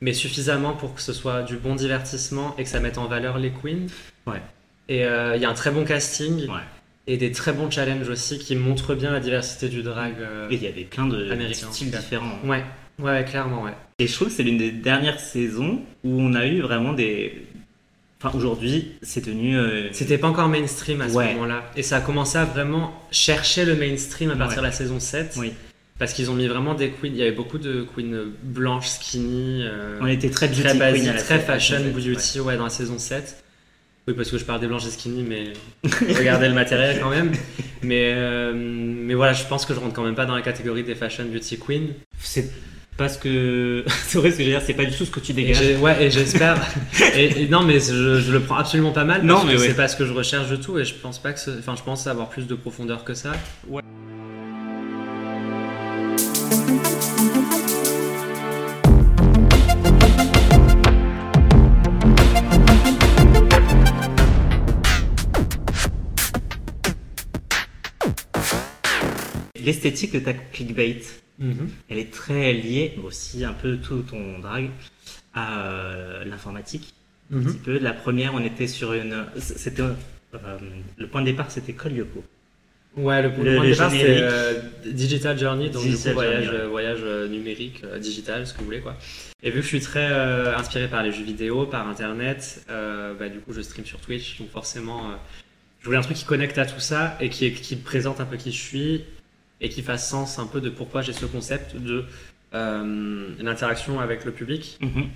[0.00, 3.38] mais suffisamment pour que ce soit du bon divertissement et que ça mette en valeur
[3.38, 3.86] les queens.
[4.26, 4.40] Ouais.
[4.88, 6.60] Et euh, il y a un très bon casting Ouais.
[7.06, 10.14] et des très bons challenges aussi qui montrent bien la diversité du drag.
[10.18, 12.38] euh, Et il y avait plein de styles différents.
[12.44, 12.64] Ouais,
[12.98, 13.72] ouais, ouais, clairement, ouais.
[13.98, 17.46] Et je trouve que c'est l'une des dernières saisons où on a eu vraiment des.
[18.22, 19.56] Enfin, aujourd'hui, c'est devenu.
[19.56, 21.32] euh, C'était pas encore mainstream à ce Ouais.
[21.34, 21.70] moment-là.
[21.76, 24.62] Et ça a commencé à vraiment chercher le mainstream à partir Ouais.
[24.64, 25.34] de la saison 7.
[25.38, 25.52] Oui.
[26.00, 27.10] Parce qu'ils ont mis vraiment des queens.
[27.12, 31.08] Il y avait beaucoup de queens blanches, skinny, euh, On était très beauty très queen
[31.08, 32.56] à la très fashion, beauty, ouais.
[32.56, 33.44] dans la saison 7.
[34.08, 35.52] Oui, parce que je parle des blanches et skinny, mais
[36.16, 37.32] regardez le matériel quand même.
[37.82, 40.82] Mais, euh, mais voilà, je pense que je rentre quand même pas dans la catégorie
[40.84, 41.88] des fashion beauty queens.
[42.18, 42.50] C'est
[42.96, 43.84] parce que.
[44.06, 45.78] c'est vrai ce que je veux dire, c'est pas du tout ce que tu dégages.
[45.80, 46.56] ouais, et j'espère.
[47.14, 49.22] et, et non, mais je, je le prends absolument pas mal.
[49.22, 49.66] Non, parce mais que ouais.
[49.68, 50.78] c'est pas ce que je recherche de tout.
[50.78, 51.40] Et je pense pas que.
[51.40, 53.32] ce- Enfin, je pense avoir plus de profondeur que ça.
[69.64, 71.00] L'esthétique de ta clickbait,
[71.88, 74.70] elle est très liée aussi un peu tout ton drag
[75.34, 76.94] à euh, l'informatique.
[77.32, 77.44] Un Mhm.
[77.46, 77.78] petit peu.
[77.78, 79.24] La première, on était sur une.
[79.38, 79.82] C'était.
[79.82, 80.58] euh,
[80.98, 82.24] le point de départ, c'était Colliopo.
[82.96, 86.44] Ouais, le, Le- point de départ, c'est euh, Digital Journey, donc Digital du coup, voyage,
[86.44, 86.66] Journey, ouais.
[86.68, 88.96] voyage numérique, euh, digital, ce que vous voulez, quoi.
[89.44, 93.28] Et vu que je suis très euh, inspiré par les jeux vidéo, par Internet, bah,
[93.28, 95.12] du coup, je stream sur Twitch, donc forcément,
[95.80, 98.36] je voulais un truc qui connecte à tout ça et qui, qui présente un peu
[98.36, 99.04] qui je suis
[99.60, 102.04] et qui fasse sens un peu de pourquoi j'ai ce concept de
[102.54, 104.78] euh, l'interaction avec le public.
[104.80, 105.08] Mhm.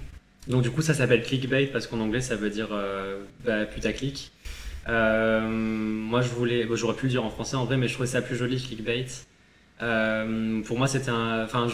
[0.49, 4.31] Donc du coup ça s'appelle clickbait parce qu'en anglais ça veut dire euh, bah, putaclic.
[4.89, 7.95] Euh, moi je voulais, bon, j'aurais pu le dire en français en vrai mais je
[7.95, 9.07] trouvais ça plus joli clickbait.
[9.83, 11.67] Euh, pour moi c'était un, enfin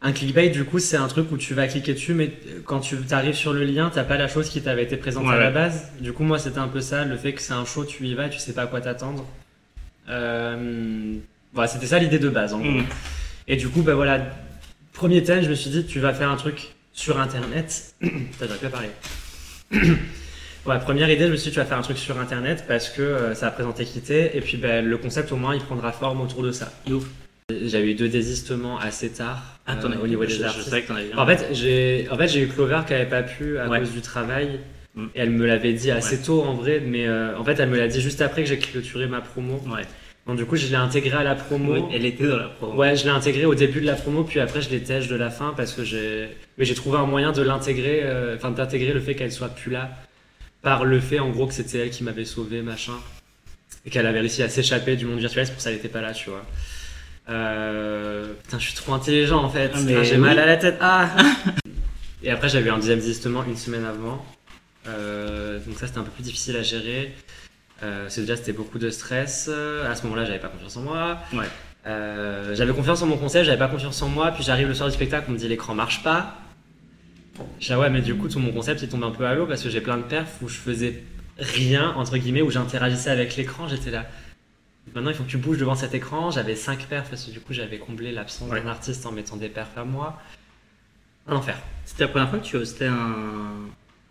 [0.00, 2.32] un clickbait du coup c'est un truc où tu vas cliquer dessus mais
[2.64, 5.38] quand tu arrives sur le lien t'as pas la chose qui t'avait été présentée à
[5.38, 5.92] la base.
[6.00, 8.14] Du coup moi c'était un peu ça, le fait que c'est un show tu y
[8.14, 9.26] vas et tu sais pas à quoi t'attendre.
[10.08, 11.14] Euh,
[11.52, 12.70] Voilà, c'était ça l'idée de base en gros.
[12.70, 12.84] Mhm.
[13.48, 14.20] Et du coup, bah voilà,
[14.92, 17.94] premier thème, je me suis dit, tu vas faire un truc sur Internet.
[18.00, 18.88] Putain, j'aurais pas parlé.
[20.66, 22.88] ouais, première idée, je me suis dit, tu vas faire un truc sur Internet parce
[22.90, 24.36] que euh, ça a présenté Équité.
[24.36, 26.70] Et puis, bah, le concept, au moins, il prendra forme autour de ça.
[27.64, 30.68] J'avais eu deux désistements assez tard Ah, euh, au niveau des artistes.
[31.16, 33.78] En fait, j'ai en fait, j'ai eu Clover qui avait pas pu à Ouais.
[33.80, 34.60] cause du travail.
[34.94, 35.04] Mm.
[35.14, 36.22] Et elle me l'avait dit assez Ouais.
[36.22, 38.58] tôt en vrai, mais euh, en fait, elle me l'a dit juste après que j'ai
[38.58, 39.62] clôturé ma promo.
[40.28, 41.72] Donc, du coup, je l'ai intégré à la promo.
[41.72, 42.74] Oui, elle était dans la promo.
[42.74, 45.16] Ouais, je l'ai intégré au début de la promo, puis après je l'ai tèche de
[45.16, 48.92] la fin parce que j'ai, mais j'ai trouvé un moyen de l'intégrer, euh, enfin d'intégrer
[48.92, 49.90] le fait qu'elle soit plus là
[50.60, 52.92] par le fait en gros que c'était elle qui m'avait sauvé, machin,
[53.86, 56.02] et qu'elle avait réussi à s'échapper du monde virtuel, c'est pour ça qu'elle était pas
[56.02, 56.44] là, tu vois.
[57.30, 58.34] Euh...
[58.42, 59.70] Putain, je suis trop intelligent en fait.
[59.72, 60.18] Ah, j'ai oui.
[60.18, 60.76] mal à la tête.
[60.80, 61.08] Ah
[62.22, 64.22] et après j'avais eu un deuxième désistement une semaine avant,
[64.88, 67.14] Euh, donc ça c'était un peu plus difficile à gérer.
[67.82, 69.48] Euh, parce que déjà c'était beaucoup de stress.
[69.48, 71.18] À ce moment-là, j'avais pas confiance en moi.
[71.32, 71.46] Ouais.
[71.86, 74.88] Euh, j'avais confiance en mon concept, j'avais pas confiance en moi, puis j'arrive le soir
[74.88, 76.34] du spectacle, on me dit l'écran marche pas.
[77.60, 79.46] Je ah ouais mais du coup tout mon concept il tombe un peu à l'eau
[79.46, 81.04] parce que j'ai plein de perfs où je faisais
[81.38, 84.06] rien entre guillemets où j'interagissais avec l'écran, j'étais là.
[84.92, 87.38] Maintenant il faut que tu bouges devant cet écran, j'avais 5 perfs parce que du
[87.38, 88.60] coup j'avais comblé l'absence Ouais.
[88.60, 90.20] d'un artiste en mettant des perfs à moi.
[91.28, 91.56] Un enfer.
[91.84, 93.52] C'était la première fois que tu hostais un,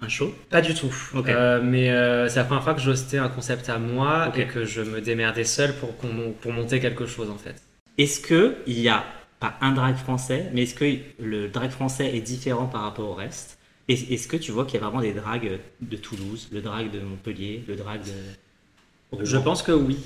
[0.02, 0.34] un show?
[0.50, 0.94] Pas du tout.
[1.16, 4.66] Euh, mais euh, c'est la première fois que j'hostais un concept à moi et que
[4.66, 7.56] je me démerdais seul pour, pour monter quelque chose en fait.
[7.98, 9.04] Est-ce que il y a
[9.40, 10.86] pas un drag français, mais est-ce que
[11.20, 13.58] le drag français est différent par rapport au reste?
[13.88, 16.92] Est- Est-ce que tu vois qu'il y a vraiment des drags de Toulouse, le drag
[16.92, 18.12] de Montpellier, le drag de
[19.12, 19.24] Rouen?
[19.26, 19.98] Je pense que oui.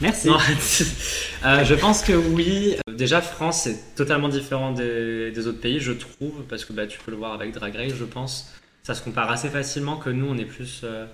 [0.00, 0.28] Merci.
[0.28, 0.36] Non,
[1.46, 2.76] euh, je pense que oui.
[2.88, 6.98] Déjà, France, c'est totalement différent des, des autres pays, je trouve, parce que bah, tu
[7.00, 8.52] peux le voir avec Drag Race, je pense.
[8.82, 10.82] Ça se compare assez facilement que nous, on est plus.
[10.84, 11.06] euh,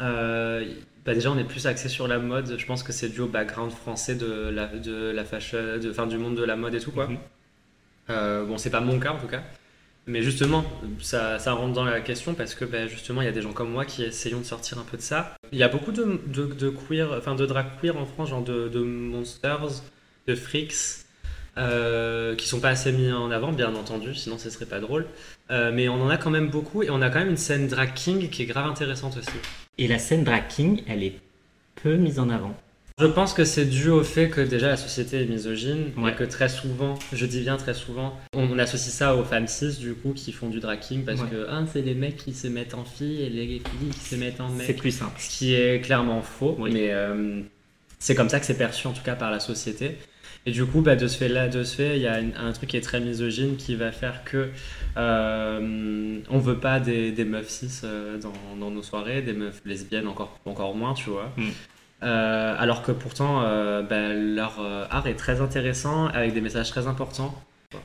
[0.00, 0.64] euh,
[1.04, 2.56] bah, déjà, on est plus axé sur la mode.
[2.58, 6.06] Je pense que c'est dû au background français de la, de la fashion, de, enfin,
[6.06, 7.08] du monde de la mode et tout, quoi.
[7.08, 7.18] Mhm.
[8.10, 9.42] Euh, bon, c'est pas mon cas en tout cas.
[10.08, 10.64] Mais justement,
[11.00, 13.52] ça, ça rentre dans la question parce que ben, justement, il y a des gens
[13.52, 15.36] comme moi qui essayons de sortir un peu de ça.
[15.52, 18.80] Il y a beaucoup de, queer, enfin de drag queer en France, genre de, de
[18.80, 19.82] monsters,
[20.26, 21.04] de freaks,
[21.58, 25.06] euh, qui sont pas assez mis en avant, bien entendu, sinon ce serait pas drôle.
[25.50, 27.68] Euh, mais on en a quand même beaucoup et on a quand même une scène
[27.68, 29.36] drag king qui est grave intéressante aussi.
[29.76, 31.18] Et la scène drag king, elle est
[31.82, 32.56] peu mise en avant.
[33.00, 36.10] Je pense que c'est dû au fait que déjà la société est misogyne Ouais.
[36.10, 39.76] et que très souvent, je dis bien très souvent, on, associe ça aux femmes cis
[39.78, 41.28] du coup qui font du drag king parce Ouais.
[41.30, 44.16] que ah, c'est les mecs qui se mettent en filles et les filles qui se
[44.16, 44.78] mettent en C'est mecs.
[44.78, 45.14] plus simple.
[45.18, 46.70] Ce qui est clairement faux, Oui.
[46.72, 47.40] mais euh,
[48.00, 49.96] c'est comme ça que c'est perçu en tout cas par la société.
[50.46, 52.70] Et du coup, bah, de ce fait-là, de ce fait, il y a un truc
[52.70, 54.48] qui est très misogyne qui va faire que
[54.96, 59.60] euh, on veut pas des, des meufs cis euh, dans, dans nos soirées, des meufs
[59.64, 61.32] lesbiennes encore, encore moins, tu vois.
[61.36, 61.48] Mm.
[62.02, 66.70] Euh, alors que pourtant, euh, bah, leur euh, art est très intéressant, avec des messages
[66.70, 67.34] très importants.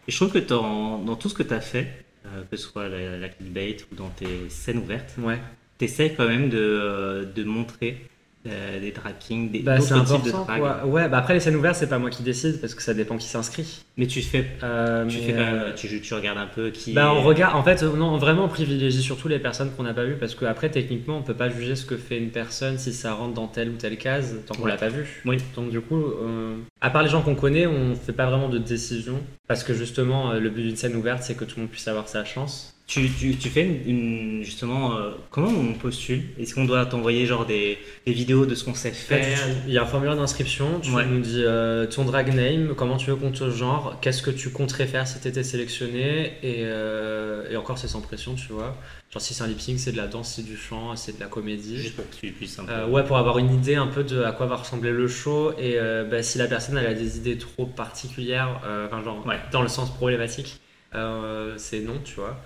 [0.08, 2.68] Et je trouve que dans, dans tout ce que tu as fait, euh, que ce
[2.68, 5.40] soit la, la clickbait ou dans tes scènes ouvertes, Ouais.
[5.80, 8.06] tu essaies quand même de, euh, de montrer
[8.48, 10.60] euh, des drag kings, des Bah, c'est d'autres types de drag.
[10.60, 10.86] quoi.
[10.86, 13.18] Ouais, bah après les scènes ouvertes, c'est pas moi qui décide parce que ça dépend
[13.18, 13.84] qui s'inscrit.
[13.98, 16.94] Mais tu fais, Euh, tu, mais, fais même- euh, tu, tu regardes un peu qui.
[16.94, 19.94] Bah, est- on regarde, en fait, non, vraiment, on privilégie surtout les personnes qu'on n'a
[19.94, 22.92] pas vues parce qu'après, techniquement, on peut pas juger ce que fait une personne si
[22.92, 24.72] ça rentre dans telle ou telle case tant qu'on Ouais.
[24.72, 25.22] l'a pas vu.
[25.26, 25.38] Oui.
[25.56, 28.58] Donc, du coup, euh, à part les gens qu'on connaît, on fait pas vraiment de
[28.58, 31.88] décision parce que justement, le but d'une scène ouverte, c'est que tout le monde puisse
[31.88, 32.73] avoir sa chance.
[32.86, 36.22] Tu, tu, tu fais une, une- justement euh, comment on postule?
[36.38, 39.40] Est-ce qu'on doit t'envoyer genre des, des vidéos de ce qu'on sait faire?
[39.66, 41.06] Il y a un formulaire d'inscription, tu Ouais.
[41.06, 44.50] nous dis euh, ton drag name, comment tu veux qu'on te genre, qu'est-ce que tu
[44.50, 48.76] compterais faire si t'étais sélectionné, et, euh, et encore c'est sans pression, tu vois.
[49.12, 51.20] Genre si c'est un lip sync, c'est de la danse, c'est du chant, c'est de
[51.22, 51.78] la comédie.
[51.78, 52.72] Juste pour que tu puisses un peu.
[52.74, 55.54] Euh, ouais, pour avoir une idée un peu de à quoi va ressembler le show
[55.58, 59.26] et euh, bah, si la personne elle a des idées trop particulières, euh, enfin genre
[59.26, 59.40] Ouais.
[59.54, 60.60] dans le sens problématique,
[60.96, 62.38] euh, c'est non, tu vois.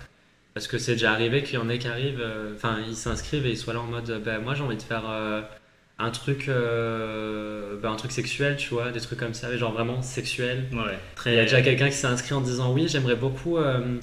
[0.58, 3.46] Parce que c'est déjà arrivé qu'il y en ait qui arrivent, euh, enfin ils s'inscrivent
[3.46, 5.40] et ils soient là en mode, bah, moi j'ai envie de faire euh,
[6.00, 10.02] un truc, euh, bah, un truc sexuel, tu vois, des trucs comme ça, genre vraiment
[10.02, 10.64] sexuel.
[10.72, 11.34] Ouais, très.
[11.34, 13.98] Il y a déjà quelqu'un qui s'est inscrit en disant oui, j'aimerais beaucoup euh,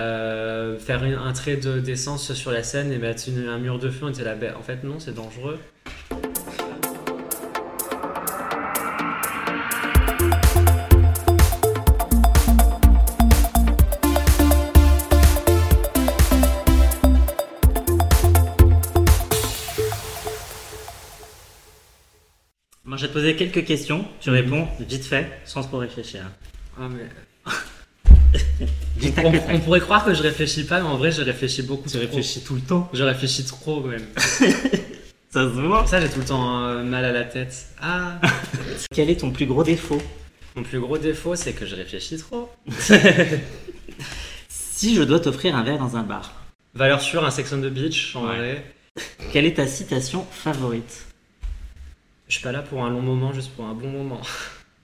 [0.00, 3.78] euh, faire une- un trait de- d'essence sur la scène et mettre une- un mur
[3.78, 4.06] de feu.
[4.06, 5.60] On était là, ben, en fait non, c'est dangereux.
[22.90, 24.04] Moi, je vais te poser quelques questions.
[24.18, 26.22] Tu réponds vite fait, sans trop réfléchir.
[26.76, 27.06] Ah, mais...
[29.48, 31.88] On, pourrait croire que je réfléchis pas, mais en vrai, je réfléchis beaucoup.
[31.88, 32.00] Tu trop.
[32.00, 32.90] réfléchis tout le temps.
[32.92, 34.04] Je réfléchis trop même.
[34.16, 35.86] Ça se voit.
[35.86, 37.68] Ça, j'ai tout le temps euh, mal à la tête.
[37.80, 38.20] Ah
[38.92, 40.02] Quel est ton plus gros défaut?
[40.56, 42.50] Mon plus gros défaut, c'est que je réfléchis trop.
[44.48, 46.34] Si je dois t'offrir un verre dans un bar,
[46.74, 48.36] Valeur sûre, un section de beach, en Ouais.
[48.36, 48.74] vrai.
[49.32, 51.06] quelle est ta citation favorite?
[52.30, 54.20] Je suis pas là pour un long moment, juste pour un bon moment.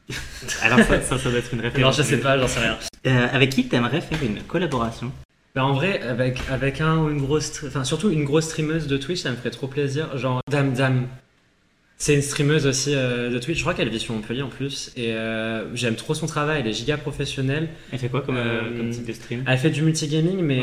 [0.63, 1.97] Alors ça, ça, ça doit être une Non, référence.
[1.97, 2.77] je sais pas, j'en sais rien.
[3.07, 5.13] Euh, avec qui t'aimerais faire une collaboration?
[5.55, 8.97] Bah en vrai, avec, avec un ou une grosse, enfin surtout une grosse streameuse de
[8.97, 10.19] Twitch, ça me ferait trop plaisir.
[10.19, 11.07] Genre Dame Dame,
[11.99, 13.59] c'est une streameuse aussi euh, de Twitch.
[13.59, 16.63] Je crois qu'elle vit sur Montpellier en plus, et euh, j'aime trop son travail.
[16.63, 17.69] Elle est giga professionnelle.
[17.93, 19.45] Elle fait quoi comme, euh, comme type de stream?
[19.47, 20.63] Elle fait du multigaming, mais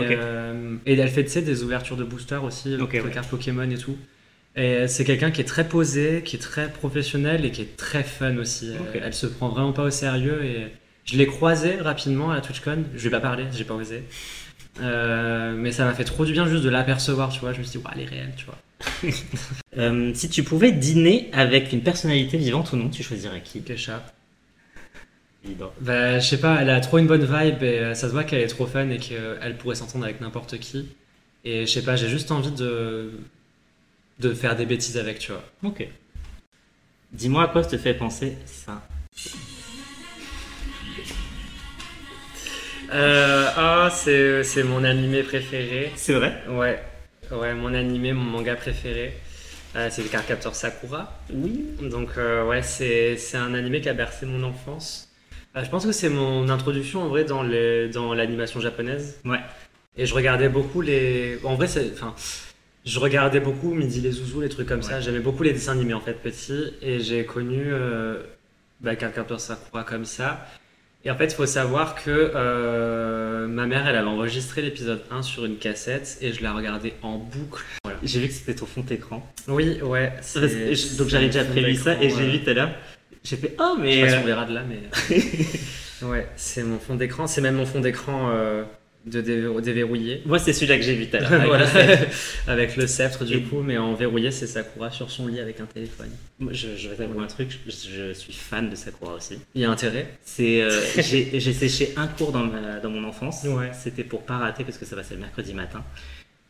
[0.86, 3.04] et elle fait tu sais des ouvertures de boosters aussi, ouais.
[3.14, 3.98] cartes Pokémon et tout.
[4.56, 8.04] Et c'est quelqu'un qui est très posé, qui est très professionnel et qui est très
[8.04, 8.72] fun aussi.
[8.72, 9.00] Euh.
[9.04, 10.68] Elle se prend vraiment pas au sérieux et
[11.06, 12.84] je l'ai croisée rapidement à la TwitchCon.
[12.96, 14.04] Je lui ai pas parlé, j'ai pas osé.
[14.82, 17.54] Euh, mais ça m'a fait trop du bien juste de l'apercevoir, tu vois.
[17.54, 18.58] Je me suis dit, ouais, elle est réelle, tu vois.
[19.76, 23.64] Euh, Si tu pouvais dîner avec une personnalité vivante ou non, tu choisirais qui?
[23.64, 24.06] Kesha.
[25.82, 28.42] Bah, je sais pas, elle a trop une bonne vibe et ça se voit qu'elle
[28.42, 30.90] est trop fun et qu'elle pourrait s'entendre avec n'importe qui.
[31.44, 33.12] Et je sais pas, j'ai juste envie de,
[34.24, 35.44] de faire des bêtises avec, tu vois.
[35.64, 35.88] Ok.
[37.12, 38.82] Dis-moi à quoi ça te fait penser ça.
[42.92, 45.92] Euh, ah, c'est, c'est mon animé préféré.
[45.96, 46.44] C'est vrai?
[46.50, 46.82] Ouais,
[47.32, 49.14] ouais, mon animé, mon manga préféré.
[49.76, 51.20] Euh, c'est le Cardcaptor Sakura.
[51.32, 51.66] Oui.
[51.82, 55.10] Donc, euh, ouais, c'est, c'est un animé qui a bercé mon enfance.
[55.56, 59.20] Je pense que c'est mon introduction en vrai dans, les, dans l'animation japonaise.
[59.24, 59.40] Ouais.
[59.98, 61.40] Et je regardais beaucoup les.
[61.44, 61.92] En vrai, c'est.
[61.94, 62.16] Enfin.
[62.86, 65.00] Je regardais beaucoup Midi les Zouzous, les trucs comme ça.
[65.00, 66.74] J'aimais beaucoup les dessins animés en fait petit.
[66.82, 68.22] Et j'ai connu euh,
[68.82, 70.46] bah, Cardcaptor Sakura comme ça.
[71.06, 75.22] Et en fait, il faut savoir que euh, ma mère, elle avait enregistré l'épisode 1
[75.22, 77.62] sur une cassette et je la regardais en boucle.
[77.84, 78.00] Voilà.
[78.04, 79.26] J'ai vu que c'était ton fond d'écran.
[79.48, 80.14] Oui, ouais.
[80.34, 82.30] Je- Donc j'avais déjà prévu ça et j'ai ouais.
[82.32, 82.72] vu tout à l'heure.
[83.24, 83.94] J'ai fait Oh, Je mais.
[83.96, 86.06] sais pas si euh, on verra de là, mais.
[86.08, 87.28] ouais, c'est mon fond d'écran.
[87.28, 88.64] C'est même mon fond d'écran euh,
[89.06, 90.22] de déver- déverrouillé.
[90.26, 91.34] Moi, c'est celui-là que j'ai vu tout à l'heure.
[91.34, 91.66] avec voilà.
[91.66, 92.16] le sceptre.
[92.48, 95.60] avec le sceptre du Et- coup, mais en verrouillé, c'est Sakura sur son lit avec
[95.60, 96.10] un téléphone.
[96.40, 99.40] Moi, je, je vais t'avouer un truc, je, je suis fan de Sakura aussi.
[99.56, 103.04] Il y a intérêt C'est, euh, j'ai, j'ai séché un cours dans, ma- dans mon
[103.04, 103.44] enfance.
[103.44, 103.72] Ouais.
[103.74, 105.84] C'était pour pas rater parce que ça passait le mercredi matin.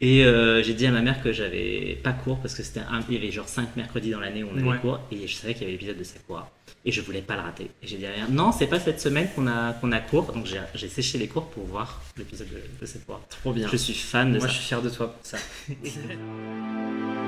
[0.02, 3.00] Et euh, j'ai dit à ma mère que j'avais pas cours parce que c'était un,
[3.08, 4.78] il y avait genre 5 mercredis dans l'année où on avait Ouais.
[4.80, 6.52] cours et je savais qu'il y avait l'épisode de Sakura.
[6.86, 7.72] Et je voulais pas le rater.
[7.82, 10.00] Et j'ai dit à ma mère, non, c'est pas cette semaine qu'on a, qu'on a
[10.02, 10.34] cours.
[10.34, 13.22] Donc j'ai, séché les cours pour voir l'épisode de, de Sakura.
[13.30, 13.70] Trop bien.
[13.72, 14.54] Je suis fan de Moi, ça.
[14.54, 15.38] je suis fier de toi pour ça.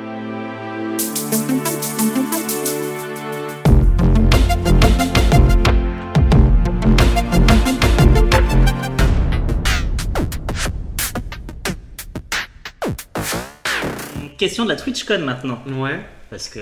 [14.45, 15.61] Question de la TwitchCon maintenant.
[15.67, 16.59] Ouais, Parce que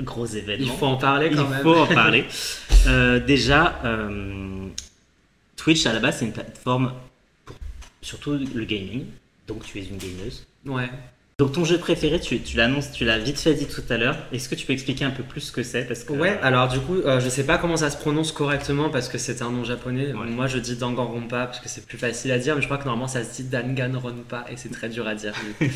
[0.00, 0.66] gros événement.
[0.72, 1.62] il faut en parler Il quand même.
[1.62, 2.24] faut en parler.
[2.86, 4.66] Euh, déjà, euh,
[5.56, 6.92] Twitch à la base c'est une plateforme
[7.44, 7.56] pour
[8.00, 9.06] surtout le gaming.
[9.48, 10.46] Donc tu es une gameuse.
[10.66, 10.88] Ouais.
[11.38, 14.16] Donc ton jeu préféré, tu, tu l'annonces, tu l'as vite fait dit tout à l'heure.
[14.32, 15.82] Est-ce que tu peux expliquer un peu plus ce que c'est?
[15.82, 18.88] Parce que Ouais, alors du coup, euh, je sais pas comment ça se prononce correctement
[18.88, 20.14] parce que c'est un nom japonais.
[20.14, 20.30] Ouais.
[20.30, 22.86] Moi, je dis Danganronpa parce que c'est plus facile à dire, mais je crois que
[22.86, 25.34] normalement ça se dit Danganronpa et c'est très dur à dire.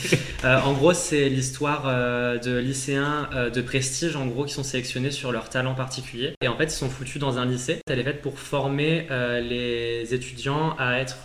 [0.43, 5.11] Euh, en gros, c'est l'histoire euh, de lycéens de prestige, en gros, qui sont sélectionnés
[5.11, 6.33] sur leur talent particulier.
[6.41, 7.81] Et en fait, ils sont foutus dans un lycée.
[7.87, 9.07] Elle est faite pour former
[9.43, 11.25] les étudiants à être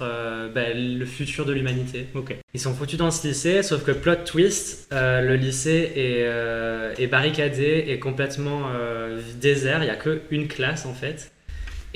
[0.54, 2.08] bah, le futur de l'humanité.
[2.14, 2.36] Ok.
[2.54, 6.94] Ils sont foutus dans ce lycée, sauf que plot twist, euh, le lycée est, euh,
[6.98, 9.80] est barricadé et complètement euh, désert.
[9.82, 11.32] Il n'y a qu'une classe en fait.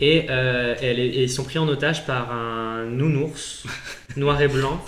[0.02, 3.66] Et, elle est- et ils sont pris en otage par un nounours
[4.16, 4.82] noir et blanc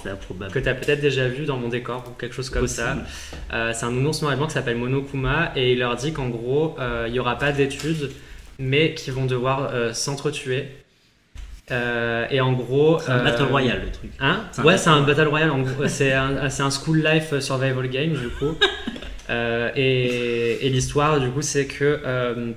[0.54, 2.96] que tu as peut-être déjà vu dans mon décor ou quelque chose comme ça.
[2.96, 3.74] Possible.
[3.74, 6.78] C'est un nounours noir et blanc qui s'appelle Monokuma et il leur dit qu'en gros,
[7.08, 8.10] il n'y aura pas d'études,
[8.58, 10.70] mais qu'ils vont devoir s'entretuer.
[11.72, 13.00] Euh, et en gros.
[13.00, 14.12] C'est un euh, battle royale le truc.
[14.20, 15.52] Hein ouais, c'est un battle royale.
[15.88, 18.56] C'est un, school life survival game du coup.
[19.30, 22.52] Euh, et et l'histoire du coup, c'est que euh,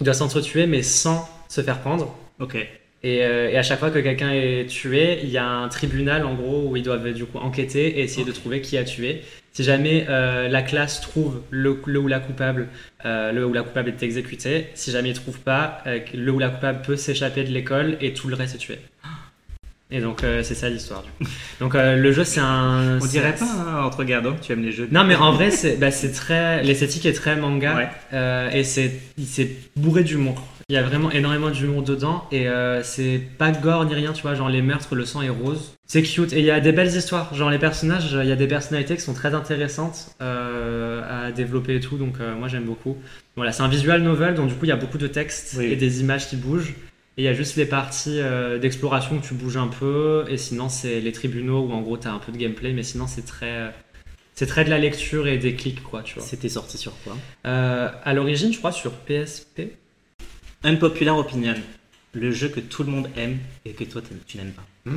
[0.00, 2.14] il doit s'entretuer mais sans se faire prendre.
[2.40, 2.56] Ok.
[3.02, 6.26] Et, euh, et à chaque fois que quelqu'un est tué, il y a un tribunal
[6.26, 9.22] en gros où ils doivent du coup enquêter et essayer de trouver qui a tué.
[9.52, 12.68] Si jamais euh, la classe trouve le, le ou la coupable,
[13.04, 14.68] euh, le ou la coupable est exécuté.
[14.74, 18.12] Si jamais ils trouvent pas, euh, le ou la coupable peut s'échapper de l'école et
[18.14, 18.78] tout le reste est tué.
[19.92, 21.04] Et donc c'est ça l'histoire.
[21.58, 23.00] Donc le jeu c'est un.
[23.02, 24.86] On dirait pas hein, en te regardant que tu aimes les jeux.
[24.86, 27.74] de- Non mais en vrai c'est bah, c'est très l'esthétique est très manga
[28.12, 28.56] Ouais.
[28.56, 28.92] et c'est
[29.26, 30.46] c'est bourré d'humour.
[30.70, 34.22] Il y a vraiment énormément d'humour dedans et euh, c'est pas gore ni rien tu
[34.22, 35.74] vois genre les meurtres le sang est rose.
[35.84, 38.36] C'est cute et il y a des belles histoires genre les personnages il y a
[38.36, 42.66] des personnalités qui sont très intéressantes euh, à développer et tout donc euh, moi j'aime
[42.66, 42.96] beaucoup.
[43.34, 45.64] Voilà c'est un visual novel donc du coup il y a beaucoup de textes Oui.
[45.72, 46.74] et des images qui bougent.
[47.16, 50.36] Et il y a juste les parties euh, d'exploration où tu bouges un peu, et
[50.36, 53.26] sinon c'est les tribunaux où en gros t'as un peu de gameplay, mais sinon c'est
[53.26, 53.74] très,
[54.34, 56.22] c'est très de la lecture et des clics quoi, tu vois.
[56.22, 57.16] C'était sorti sur quoi?
[57.46, 59.62] Euh, à l'origine, je crois sur PSP.
[60.64, 61.54] Unpopular Opinion.
[62.12, 64.90] Le jeu que tout le monde aime et que toi tu n'aimes pas.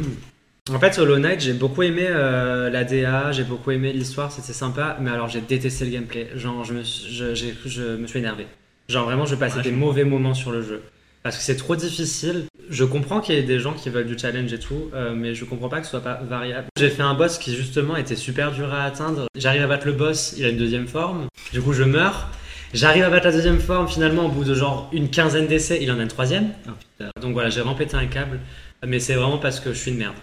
[0.74, 4.54] En fait, Hollow Knight, j'ai beaucoup aimé euh, la DA, j'ai beaucoup aimé l'histoire, c'était
[4.54, 6.30] sympa, mais alors j'ai détesté le gameplay.
[6.36, 8.48] Genre, je me, suis- je, j'ai- je me suis énervé.
[8.90, 10.82] Genre, vraiment, je passais Ouais, des mauvais moments sur le jeu.
[11.22, 12.46] Parce que c'est trop difficile.
[12.70, 15.36] Je comprends qu'il y ait des gens qui veulent du challenge et tout, euh, mais
[15.36, 16.68] je comprends pas que ce soit pas variable.
[16.78, 19.28] J'ai fait un boss qui, justement, était super dur à atteindre.
[19.38, 21.28] J'arrive à battre le boss, il a une deuxième forme.
[21.52, 22.30] Du coup, je meurs.
[22.74, 25.92] J'arrive à battre la deuxième forme, finalement, au bout de genre une quinzaine d'essais, il
[25.92, 26.50] en a une troisième.
[26.68, 27.12] Oh putain.
[27.22, 28.40] Donc voilà, j'ai vraiment pété un câble.
[28.86, 30.16] Mais c'est vraiment parce que je suis une merde.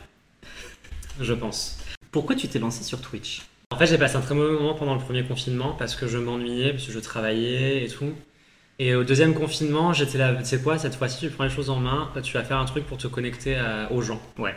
[1.20, 1.78] Je pense.
[2.10, 3.42] Pourquoi tu t'es lancé sur Twitch?
[3.70, 6.18] En fait, j'ai passé un très mauvais moment pendant le premier confinement parce que je
[6.18, 8.12] m'ennuyais, parce que je travaillais et tout.
[8.80, 11.70] Et au deuxième confinement, j'étais là, tu sais quoi, cette fois-ci, tu prends les choses
[11.70, 14.20] en main, tu vas faire un truc pour te connecter à- aux gens.
[14.38, 14.54] Ouais.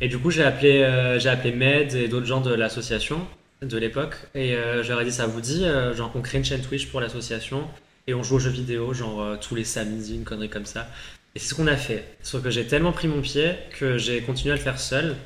[0.00, 3.20] Et du coup, j'ai appelé, euh, j'ai appelé Med et d'autres gens de l'association
[3.62, 4.16] de l'époque.
[4.34, 6.60] Et euh, je leur ai dit, ça vous dit, euh, genre, on crée une chaîne
[6.62, 7.68] Twitch pour l'association
[8.06, 10.88] et on joue aux jeux vidéo, genre euh, tous les samedis, une connerie comme ça.
[11.34, 12.04] Et c'est ce qu'on a fait.
[12.22, 15.16] Sauf que j'ai tellement pris mon pied que j'ai continué à le faire seul.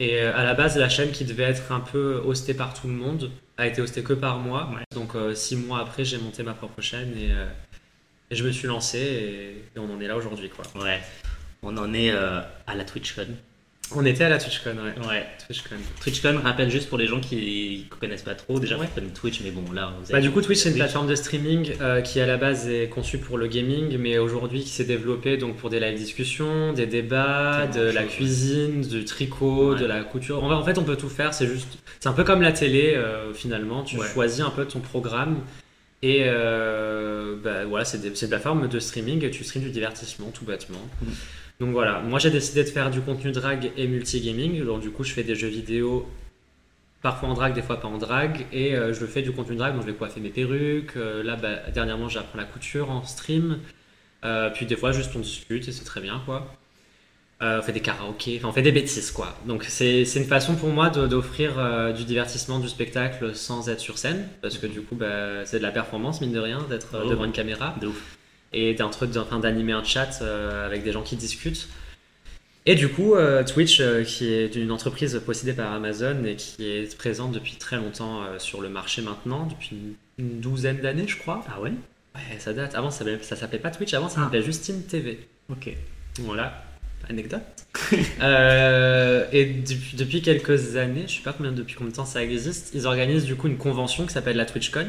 [0.00, 2.86] Et euh, à la base, la chaîne qui devait être un peu hostée par tout
[2.88, 4.70] le monde a été hostée que par moi.
[4.74, 4.82] Ouais.
[4.94, 7.30] Donc six mois après, j'ai monté ma propre chaîne et,
[8.30, 10.48] et je me suis lancé et, et on en est là aujourd'hui.
[10.48, 10.64] quoi.
[10.82, 11.00] Ouais.
[11.62, 13.26] On en est à la TwitchCon.
[13.94, 15.06] On était à la TwitchCon, ouais.
[15.08, 15.26] Ouais.
[15.46, 15.76] TwitchCon.
[16.00, 18.60] TwitchCon, rappelle juste pour les gens qui ne connaissent pas trop.
[18.60, 18.86] Déjà, Ouais.
[19.14, 22.00] Twitch, mais bon, là, vous Bah, du coup, Twitch, c'est une plateforme de streaming euh,
[22.02, 25.56] qui, à la base, est conçue pour le gaming, mais aujourd'hui qui s'est développée donc,
[25.56, 29.80] pour des live discussions, des débats, de la cuisine, du tricot, Ouais.
[29.80, 30.42] de la couture.
[30.44, 31.32] En, fait, on peut tout faire.
[31.32, 33.82] C'est juste, c'est un peu comme la télé, euh, finalement.
[33.84, 35.38] Tu choisis un peu ton programme.
[36.00, 40.44] Et euh, bah, voilà, c'est une plateforme de streaming et tu streams du divertissement, tout
[40.44, 40.78] bêtement.
[41.02, 41.10] Mhm.
[41.60, 44.64] Donc voilà, moi j'ai décidé de faire du contenu drag et multigaming.
[44.64, 46.08] Donc du coup, je fais des jeux vidéo
[47.02, 49.74] parfois en drag, des fois pas en drag, et euh, je fais du contenu drag,
[49.74, 50.96] donc je vais coiffer mes perruques.
[50.96, 53.58] euh, là, bah, dernièrement, j'apprends la couture en stream.
[54.24, 56.54] Euh, puis des fois, juste on discute et c'est très bien, quoi.
[57.40, 59.38] On fait des karaokés, enfin on fait des bêtises, quoi.
[59.46, 64.26] Donc c'est une façon pour moi d'offrir du divertissement, du spectacle sans être sur scène,
[64.42, 67.08] parce que du coup, bah, c'est de la performance, mine de rien, d'être Oh.
[67.08, 68.18] devant une caméra De ouf.
[68.52, 71.68] Et d'un truc enfin, d'animer un chat euh, avec des gens qui discutent.
[72.66, 76.66] Et du coup, euh, Twitch, euh, qui est une entreprise possédée par Amazon et qui
[76.66, 79.76] est présente depuis très longtemps sur le marché maintenant, depuis
[80.18, 81.44] une, douzaine d'années, je crois.
[81.48, 81.72] Ah ouais?
[82.14, 82.74] Ouais, ça date.
[82.74, 84.24] Avant, ça s'appelait- ça s'appelait pas Twitch, avant, ça Ah.
[84.24, 85.20] s'appelait Justine TV.
[85.50, 85.70] Ok.
[86.20, 86.64] Voilà,
[87.08, 87.42] anecdote.
[88.20, 92.22] Euh, et depuis, depuis quelques années, je sais pas combien, depuis combien de temps ça
[92.22, 94.88] existe, ils organisent du coup une convention qui s'appelle la TwitchCon.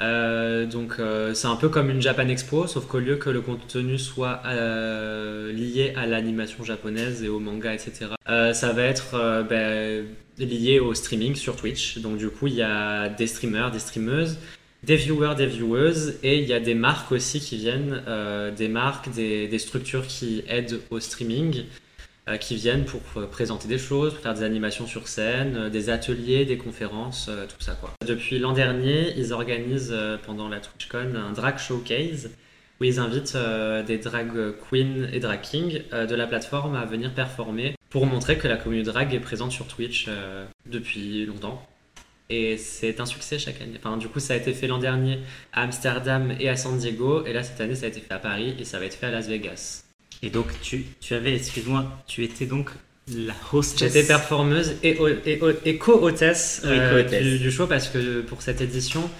[0.00, 3.42] Euh, donc euh, c'est un peu comme une Japan Expo, sauf qu'au lieu que le
[3.42, 10.06] contenu soit euh, lié à l'animation japonaise et au manga, etc., ça va être ben,
[10.38, 11.98] lié au streaming sur Twitch.
[11.98, 14.38] Donc du coup, il y a des streamers, des streameuses,
[14.82, 18.02] des viewers, des viewers, et il y a des marques aussi qui viennent,
[18.56, 21.64] des marques, des, structures qui aident au streaming,
[22.38, 25.90] qui viennent pour euh, présenter des choses, pour faire des animations sur scène, euh, des
[25.90, 27.92] ateliers, des conférences, euh, tout ça quoi.
[28.06, 32.30] Depuis l'an dernier, ils organisent euh, pendant la TwitchCon un drag showcase
[32.80, 34.30] où ils invitent euh, des drag
[34.70, 38.56] queens et drag kings euh, de la plateforme à venir performer pour montrer que la
[38.56, 41.66] communauté drag est présente sur Twitch euh, depuis longtemps.
[42.30, 43.80] Et c'est un succès chaque année.
[43.98, 45.18] Du coup, ça a été fait l'an dernier
[45.52, 47.26] à Amsterdam et à San Diego.
[47.26, 49.06] Et là, cette année, ça a été fait à Paris et ça va être fait
[49.06, 49.89] à Las Vegas.
[50.22, 52.70] Et donc, tu, tu avais, excuse-moi, tu étais donc
[53.14, 53.92] la hostess.
[53.92, 57.22] J'étais performeuse et, ho- et, ho- et co-hôtesse Oui, euh, co-hôtesse.
[57.22, 59.10] du, du show parce que pour cette édition,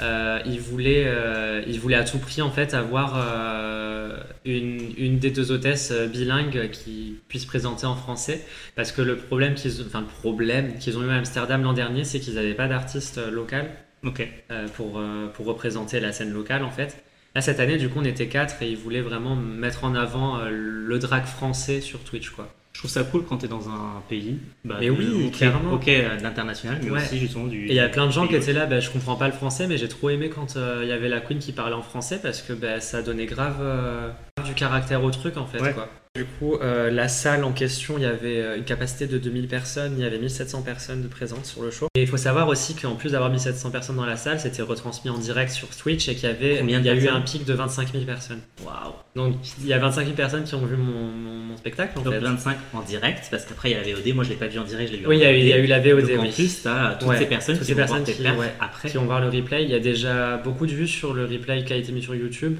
[0.00, 5.18] euh, ils, voulaient, euh, ils voulaient à tout prix en fait avoir euh, une, une
[5.18, 8.42] des deux hôtesses euh, bilingues qui puisse présenter en français
[8.74, 12.04] parce que le problème qu'ils enfin, le problème qu'ils ont eu à Amsterdam l'an dernier,
[12.04, 13.70] c'est qu'ils n'avaient pas d'artiste local
[14.04, 14.26] Ok.
[14.50, 15.00] euh, pour,
[15.34, 17.02] pour représenter la scène locale en fait.
[17.36, 20.38] Là cette année du coup on était quatre et ils voulaient vraiment mettre en avant
[20.38, 22.48] euh, le drag français sur Twitch quoi.
[22.72, 24.38] Je trouve ça cool quand tu es dans un pays.
[24.64, 25.72] Bah, Mais oui, clairement.
[25.74, 27.02] Ok, euh, d'international, mais Ouais.
[27.02, 27.66] aussi justement du.
[27.66, 29.32] Et il y a plein de gens qui étaient là, bah, je comprends pas le
[29.34, 31.82] français, mais j'ai trop aimé quand euh, il y avait la queen qui parlait en
[31.82, 34.08] français parce que bah, ça donnait grave euh,
[34.46, 35.60] du caractère au truc en fait.
[35.60, 35.72] Ouais.
[35.72, 35.88] Quoi.
[36.16, 39.48] Du coup, euh, la salle en question, il y avait euh, une capacité de 2000
[39.48, 41.88] personnes, il y avait 1700 personnes de présentes sur le show.
[41.94, 45.10] Et il faut savoir aussi qu'en plus d'avoir 1700 personnes dans la salle, c'était retransmis
[45.10, 47.20] en direct sur Twitch et qu'il y avait Combien de il y a eu un
[47.20, 48.40] pic de 25 000 personnes.
[48.64, 48.92] Waouh.
[49.14, 52.02] Donc il y a 25 000 personnes qui ont vu mon, mon- mon spectacle en
[52.02, 52.20] Donc fait.
[52.20, 54.14] 25 en direct, parce qu'après il y a la VOD.
[54.14, 55.32] Moi je l'ai pas vu en direct, je l'ai vu Oui, en il y, a
[55.32, 56.08] eu, il y a eu la VOD.
[56.16, 58.52] Donc, en plus, t'as toutes Ouais, ces personnes toutes qui ces vont personnes qui- ouais,
[58.60, 58.88] après.
[58.90, 59.64] qui vont voir le replay.
[59.64, 62.14] Il y a déjà beaucoup de vues sur le replay qui a été mis sur
[62.14, 62.56] YouTube.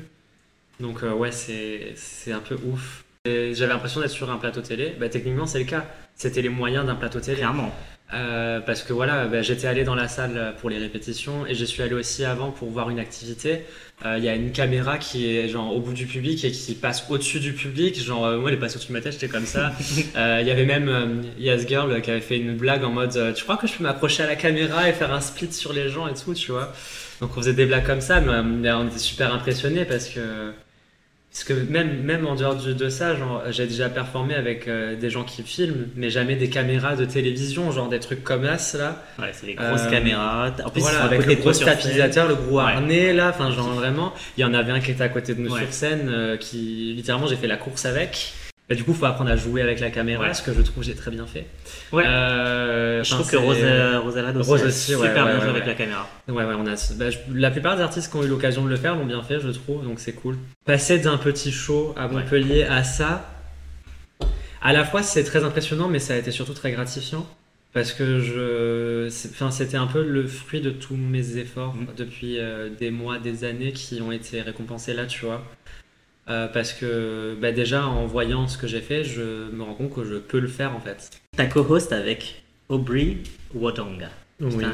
[0.80, 3.02] Donc euh, ouais, c'est un peu ouf.
[3.54, 4.94] J'avais l'impression d'être sur un plateau télé.
[4.98, 5.84] Bah, techniquement, c'est le cas.
[6.14, 7.38] C'était les moyens d'un plateau télé.
[7.38, 7.72] Clairement.
[8.14, 11.66] Euh, parce que voilà, bah, j'étais allé dans la salle pour les répétitions et j'y
[11.66, 13.62] suis allé aussi avant pour voir une activité.
[14.04, 16.74] Euh, Il y a une caméra qui est genre au bout du public et qui
[16.74, 18.00] passe au-dessus du public.
[18.00, 19.72] Genre, euh, moi, elle est passée au-dessus de ma tête, j'étais comme ça.
[20.14, 23.56] Il y avait même Yes Girl qui avait fait une blague en mode Tu crois
[23.56, 26.14] que je peux m'approcher à la caméra et faire un split sur les gens et
[26.14, 26.72] tout, tu vois
[27.20, 30.52] Donc on faisait des blagues comme ça, mais, mais on était super impressionnés parce que.
[31.36, 34.96] Parce que même, même en dehors de, de ça, genre, j'ai déjà performé avec euh,
[34.96, 38.72] des gens qui filment, mais jamais des caméras de télévision, genre des trucs comme As
[38.72, 39.04] là.
[39.18, 40.50] Ouais, c'est les grosses Euh, caméras.
[40.64, 42.62] En plus, voilà, avec le gros stabilisateur, le gros Ouais.
[42.62, 45.40] harnais là, enfin genre vraiment, il y en avait un qui était à côté de
[45.42, 45.60] nous Ouais.
[45.60, 48.32] sur scène, euh, qui littéralement j'ai fait la course avec.
[48.68, 50.34] Et du coup, faut apprendre à jouer avec la caméra, Ouais.
[50.34, 51.46] ce que je trouve j'ai très bien fait.
[51.92, 52.02] Ouais.
[52.04, 55.66] Euh, Je trouve que Rosa, Rosalade aussi, Rose aussi, super ouais, bien ouais, joué avec
[55.66, 56.08] la caméra.
[56.26, 56.74] Ouais, ouais, on a.
[56.96, 59.22] bah, je- la plupart des artistes qui ont eu l'occasion de le faire l'ont bien
[59.22, 60.36] fait, je trouve, donc c'est cool.
[60.64, 63.30] Passer d'un petit show à Montpellier à ça,
[64.62, 67.24] à la fois c'est très impressionnant, mais ça a été surtout très gratifiant.
[67.72, 69.06] Parce que je.
[69.30, 71.86] Enfin, c'était un peu le fruit de tous mes efforts Mhm.
[71.96, 75.44] depuis euh, des mois, des années qui ont été récompensés là, tu vois.
[76.28, 79.94] Euh, parce que bah, déjà, en voyant ce que j'ai fait, je me rends compte
[79.94, 81.10] que je peux le faire en fait.
[81.36, 83.18] Ta co-host avec Aubrey
[83.54, 84.10] Wodonga.
[84.40, 84.64] Oui.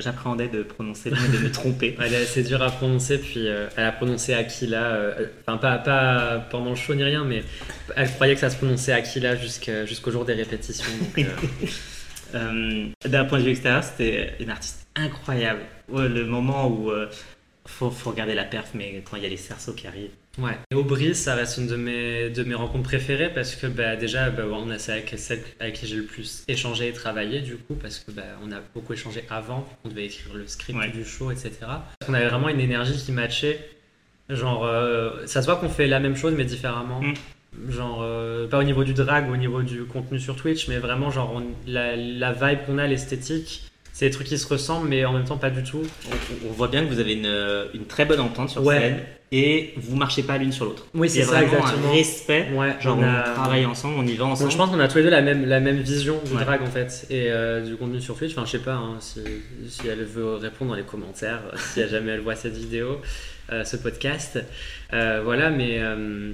[0.00, 1.96] J'appréhendais de prononcer le de me tromper.
[2.02, 5.78] Elle est assez dure à prononcer, puis euh, elle a prononcé Aquila, euh, enfin pas,
[5.78, 7.42] pas pendant le show ni rien, mais
[7.96, 10.84] elle croyait que ça se prononçait Aquila jusqu'au jour des répétitions.
[12.34, 15.60] D'un point de vue extérieur, c'était une artiste incroyable.
[15.88, 16.90] Ouais, le moment où
[17.66, 20.10] faut, faut regarder la perf, mais quand il y a les cerceaux qui arrivent.
[20.38, 20.58] ouais.
[20.70, 24.30] Et Aubry, ça reste une de mes, de mes rencontres préférées parce que bah, déjà,
[24.30, 27.56] bah, on a c'est avec celle avec qui j'ai le plus échangé et travaillé du
[27.56, 30.88] coup, parce que bah, on a beaucoup échangé avant, on devait écrire le script Ouais.
[30.90, 31.52] du show, etc.
[32.08, 33.58] On avait vraiment une énergie qui matchait.
[34.28, 37.00] Genre, euh, ça se voit qu'on fait la même chose mais différemment.
[37.02, 37.14] Mm.
[37.70, 41.10] Genre, euh, pas au niveau du drag, au niveau du contenu sur Twitch, mais vraiment,
[41.10, 45.04] genre, on- la, la vibe qu'on a, l'esthétique, c'est des trucs qui se ressemblent, mais
[45.06, 45.82] en même temps pas du tout.
[46.10, 47.32] On, on voit bien que vous avez une,
[47.74, 48.78] une très bonne entente sur Ouais.
[48.78, 49.00] scène
[49.32, 50.86] et vous marchez pas l'une sur l'autre.
[50.94, 51.88] Oui, c'est ça, exactement.
[51.88, 52.48] un respect.
[52.54, 54.50] Ouais, Genre, on on, a- travaille ensemble, on y va Donc, ensemble.
[54.50, 56.44] je pense qu'on a tous les deux la même, la même vision du Ouais.
[56.44, 58.32] drag en fait et euh, du contenu sur Twitch.
[58.32, 59.20] Enfin, je sais pas hein, si,
[59.68, 63.00] si elle veut répondre dans les commentaires, euh, si jamais elle voit cette vidéo,
[63.52, 64.38] euh, ce podcast.
[64.92, 66.32] Euh, voilà, mais euh,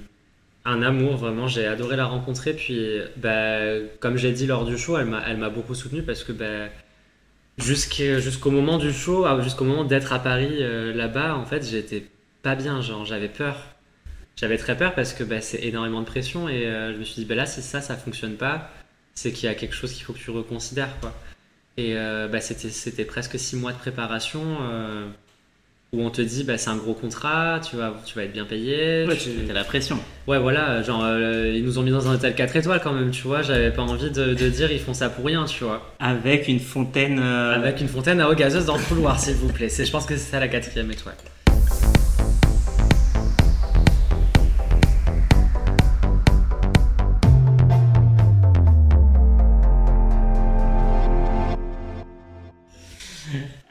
[0.65, 1.47] un amour vraiment.
[1.47, 2.53] J'ai adoré la rencontrer.
[2.55, 3.59] Puis, bah,
[4.01, 6.69] comme j'ai dit lors du show, elle m'a, beaucoup soutenu parce que bah,
[7.61, 12.07] jusqu'au moment du show, ah, jusqu'au moment d'être à Paris euh, là-bas, en fait, j'étais
[12.43, 12.81] pas bien.
[12.81, 13.57] Genre, j'avais peur.
[14.37, 17.17] J'avais très peur parce que bah, c'est énormément de pression et euh, je me suis
[17.17, 18.71] dit, bah, là, si ça, ça fonctionne pas,
[19.15, 20.99] c'est qu'il y a quelque chose qu'il faut que tu reconsidères.
[21.01, 21.13] Quoi.
[21.77, 25.09] Et euh, bah, c'était, presque six mois de préparation euh,
[25.93, 28.45] où on te dit, bah, c'est un gros contrat, tu vas, tu vas être bien
[28.45, 29.05] payé.
[29.09, 29.99] Ouais, tu- as la pression.
[30.29, 33.11] Ouais, voilà, genre, euh, ils nous ont mis dans un hôtel 4 étoiles quand même,
[33.11, 33.43] tu vois.
[33.43, 35.95] J'avais pas envie de, de dire, ils font ça pour rien, tu vois.
[35.99, 37.19] Avec une fontaine.
[37.21, 39.69] euh, Avec une fontaine à eau gazeuse dans le couloir, s'il vous plaît.
[39.69, 41.17] C'est, je pense que c'est ça la quatrième étoile.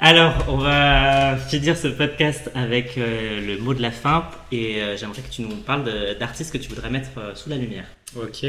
[0.02, 4.96] Alors, on va finir ce podcast avec euh, le mot de la fin et euh,
[4.96, 5.84] j'aimerais que tu nous parles
[6.18, 7.84] d'artistes que tu voudrais mettre euh, sous la lumière.
[8.16, 8.44] Ok,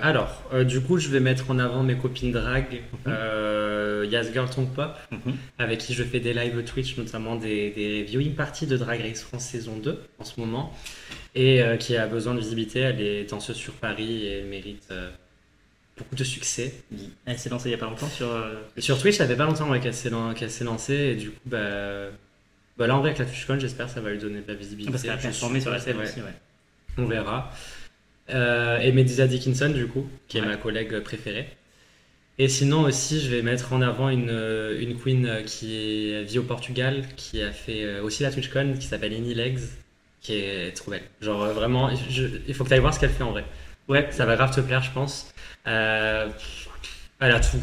[0.00, 4.72] alors, du coup, je vais mettre en avant mes copines drag, euh, Yas Girl Tongue
[4.72, 5.34] Pop, Mhm.
[5.58, 9.22] avec qui je fais des live Twitch, notamment des, des viewing parties de Drag Race
[9.22, 10.72] France saison 2 en ce moment,
[11.34, 12.78] et qui a besoin de visibilité.
[12.80, 14.88] Elle est danseuse sur Paris et elle mérite
[16.00, 16.74] beaucoup de succès.
[17.26, 18.30] Elle s'est lancée il y a pas longtemps sur.
[18.30, 20.10] euh, Sur Twitch, ça fait pas longtemps ouais, qu'elle s'est
[20.64, 22.06] lancée, et du coup, bah,
[22.76, 24.54] bah là, en vrai, avec la TwitchCon, j'espère que ça va lui donner de la
[24.54, 24.90] visibilité.
[24.90, 26.04] Parce qu'elle a performé sur la scène ouais.
[26.04, 26.34] aussi, ouais.
[26.98, 27.50] On verra.
[28.30, 31.48] Euh, et Medisa Dickinson, du coup, qui est ma collègue préférée.
[32.38, 36.38] Et sinon aussi, je vais mettre en avant une, euh, une queen qui est- vit
[36.38, 39.58] au Portugal, qui a fait aussi la TwitchCon, qui s'appelle Innie Legs,
[40.22, 41.02] qui est trop belle.
[41.20, 43.44] Genre vraiment, je- il faut que tu ailles voir ce qu'elle fait en vrai.
[43.88, 45.32] Ouais, Ça va grave te plaire, je pense.
[45.66, 46.28] Euh,
[47.20, 47.62] elle a tout.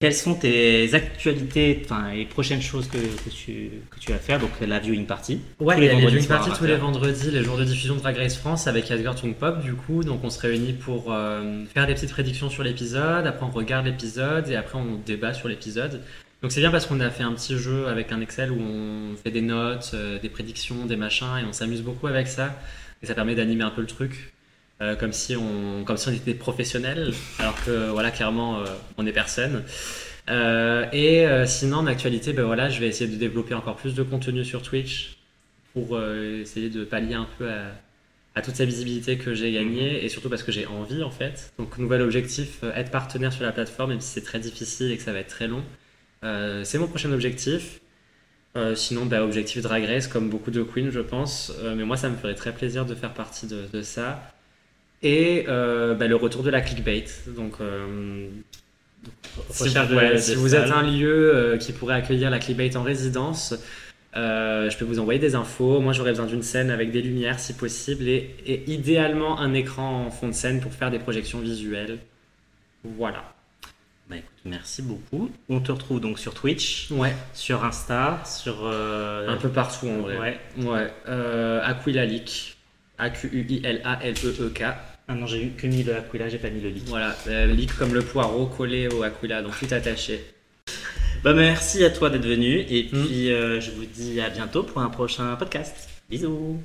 [0.00, 4.38] Quelles sont tes actualités, enfin les prochaines choses que, que, tu, que tu vas faire?
[4.38, 5.40] Donc la viewing party.
[5.58, 6.78] Ouais, il les y a les vendredis viewing à tous les 20.
[6.78, 10.04] vendredis, les jours de diffusion de Drag Race France avec Edgar Toon Pop du coup.
[10.04, 13.86] Donc on se réunit pour euh, faire des petites prédictions sur l'épisode, après on regarde
[13.86, 16.00] l'épisode et après on débat sur l'épisode.
[16.42, 19.16] Donc c'est bien parce qu'on a fait un petit jeu avec un Excel où on
[19.16, 22.54] fait des notes, euh, des prédictions, des machins et on s'amuse beaucoup avec ça.
[23.02, 24.32] Et ça permet d'animer un peu le truc.
[24.80, 28.64] Euh, comme si on comme si on était professionnel alors que voilà clairement euh,
[28.96, 29.64] on est personne.
[30.30, 34.02] Euh, et sinon en actualité ben voilà je vais essayer de développer encore plus de
[34.02, 35.16] contenu sur Twitch
[35.72, 37.72] pour essayer de pallier un peu à,
[38.34, 41.52] à toute cette visibilité que j'ai gagnée et surtout parce que j'ai envie en fait.
[41.58, 45.02] Donc nouvel objectif être partenaire sur la plateforme même si c'est très difficile et que
[45.02, 45.62] ça va être très long.
[46.22, 47.80] C'est mon prochain objectif.
[48.56, 51.52] Euh, sinon, bah, objectif Drag Race, comme beaucoup de queens, je pense.
[51.60, 54.32] Euh, mais moi, ça me ferait très plaisir de faire partie de, de ça.
[55.02, 57.04] Et euh, bah, le retour de la clickbait.
[57.28, 58.26] Donc, euh,
[59.50, 62.38] si, Recherche de- ouais, de si vous êtes un lieu euh, qui pourrait accueillir la
[62.40, 63.54] clickbait en résidence,
[64.14, 65.80] je peux vous envoyer des infos.
[65.80, 70.06] Moi, j'aurais besoin d'une scène avec des lumières, si possible, et, et idéalement un écran
[70.06, 71.98] en fond de scène pour faire des projections visuelles.
[72.82, 73.22] Voilà.
[74.10, 75.30] Bah, écoute, merci beaucoup.
[75.48, 78.66] On te retrouve donc sur Twitch, Ouais, sur Insta, sur.
[78.66, 80.18] un peu partout en vrai.
[80.18, 80.38] Ouais.
[80.66, 80.90] Ouais.
[82.98, 84.62] A-Q-U-I-L-A-L-E-E-K.
[85.10, 86.82] Ah non, j'ai eu que mis le Aquila, j'ai pas mis le lit.
[86.86, 90.24] Voilà, euh, lick comme le poireau collé au Aquila, donc tout attaché.
[91.24, 93.04] Bah, merci à toi d'être venu et Mm.
[93.06, 95.88] puis euh, je vous dis à bientôt pour un prochain podcast.
[96.10, 96.60] Bisous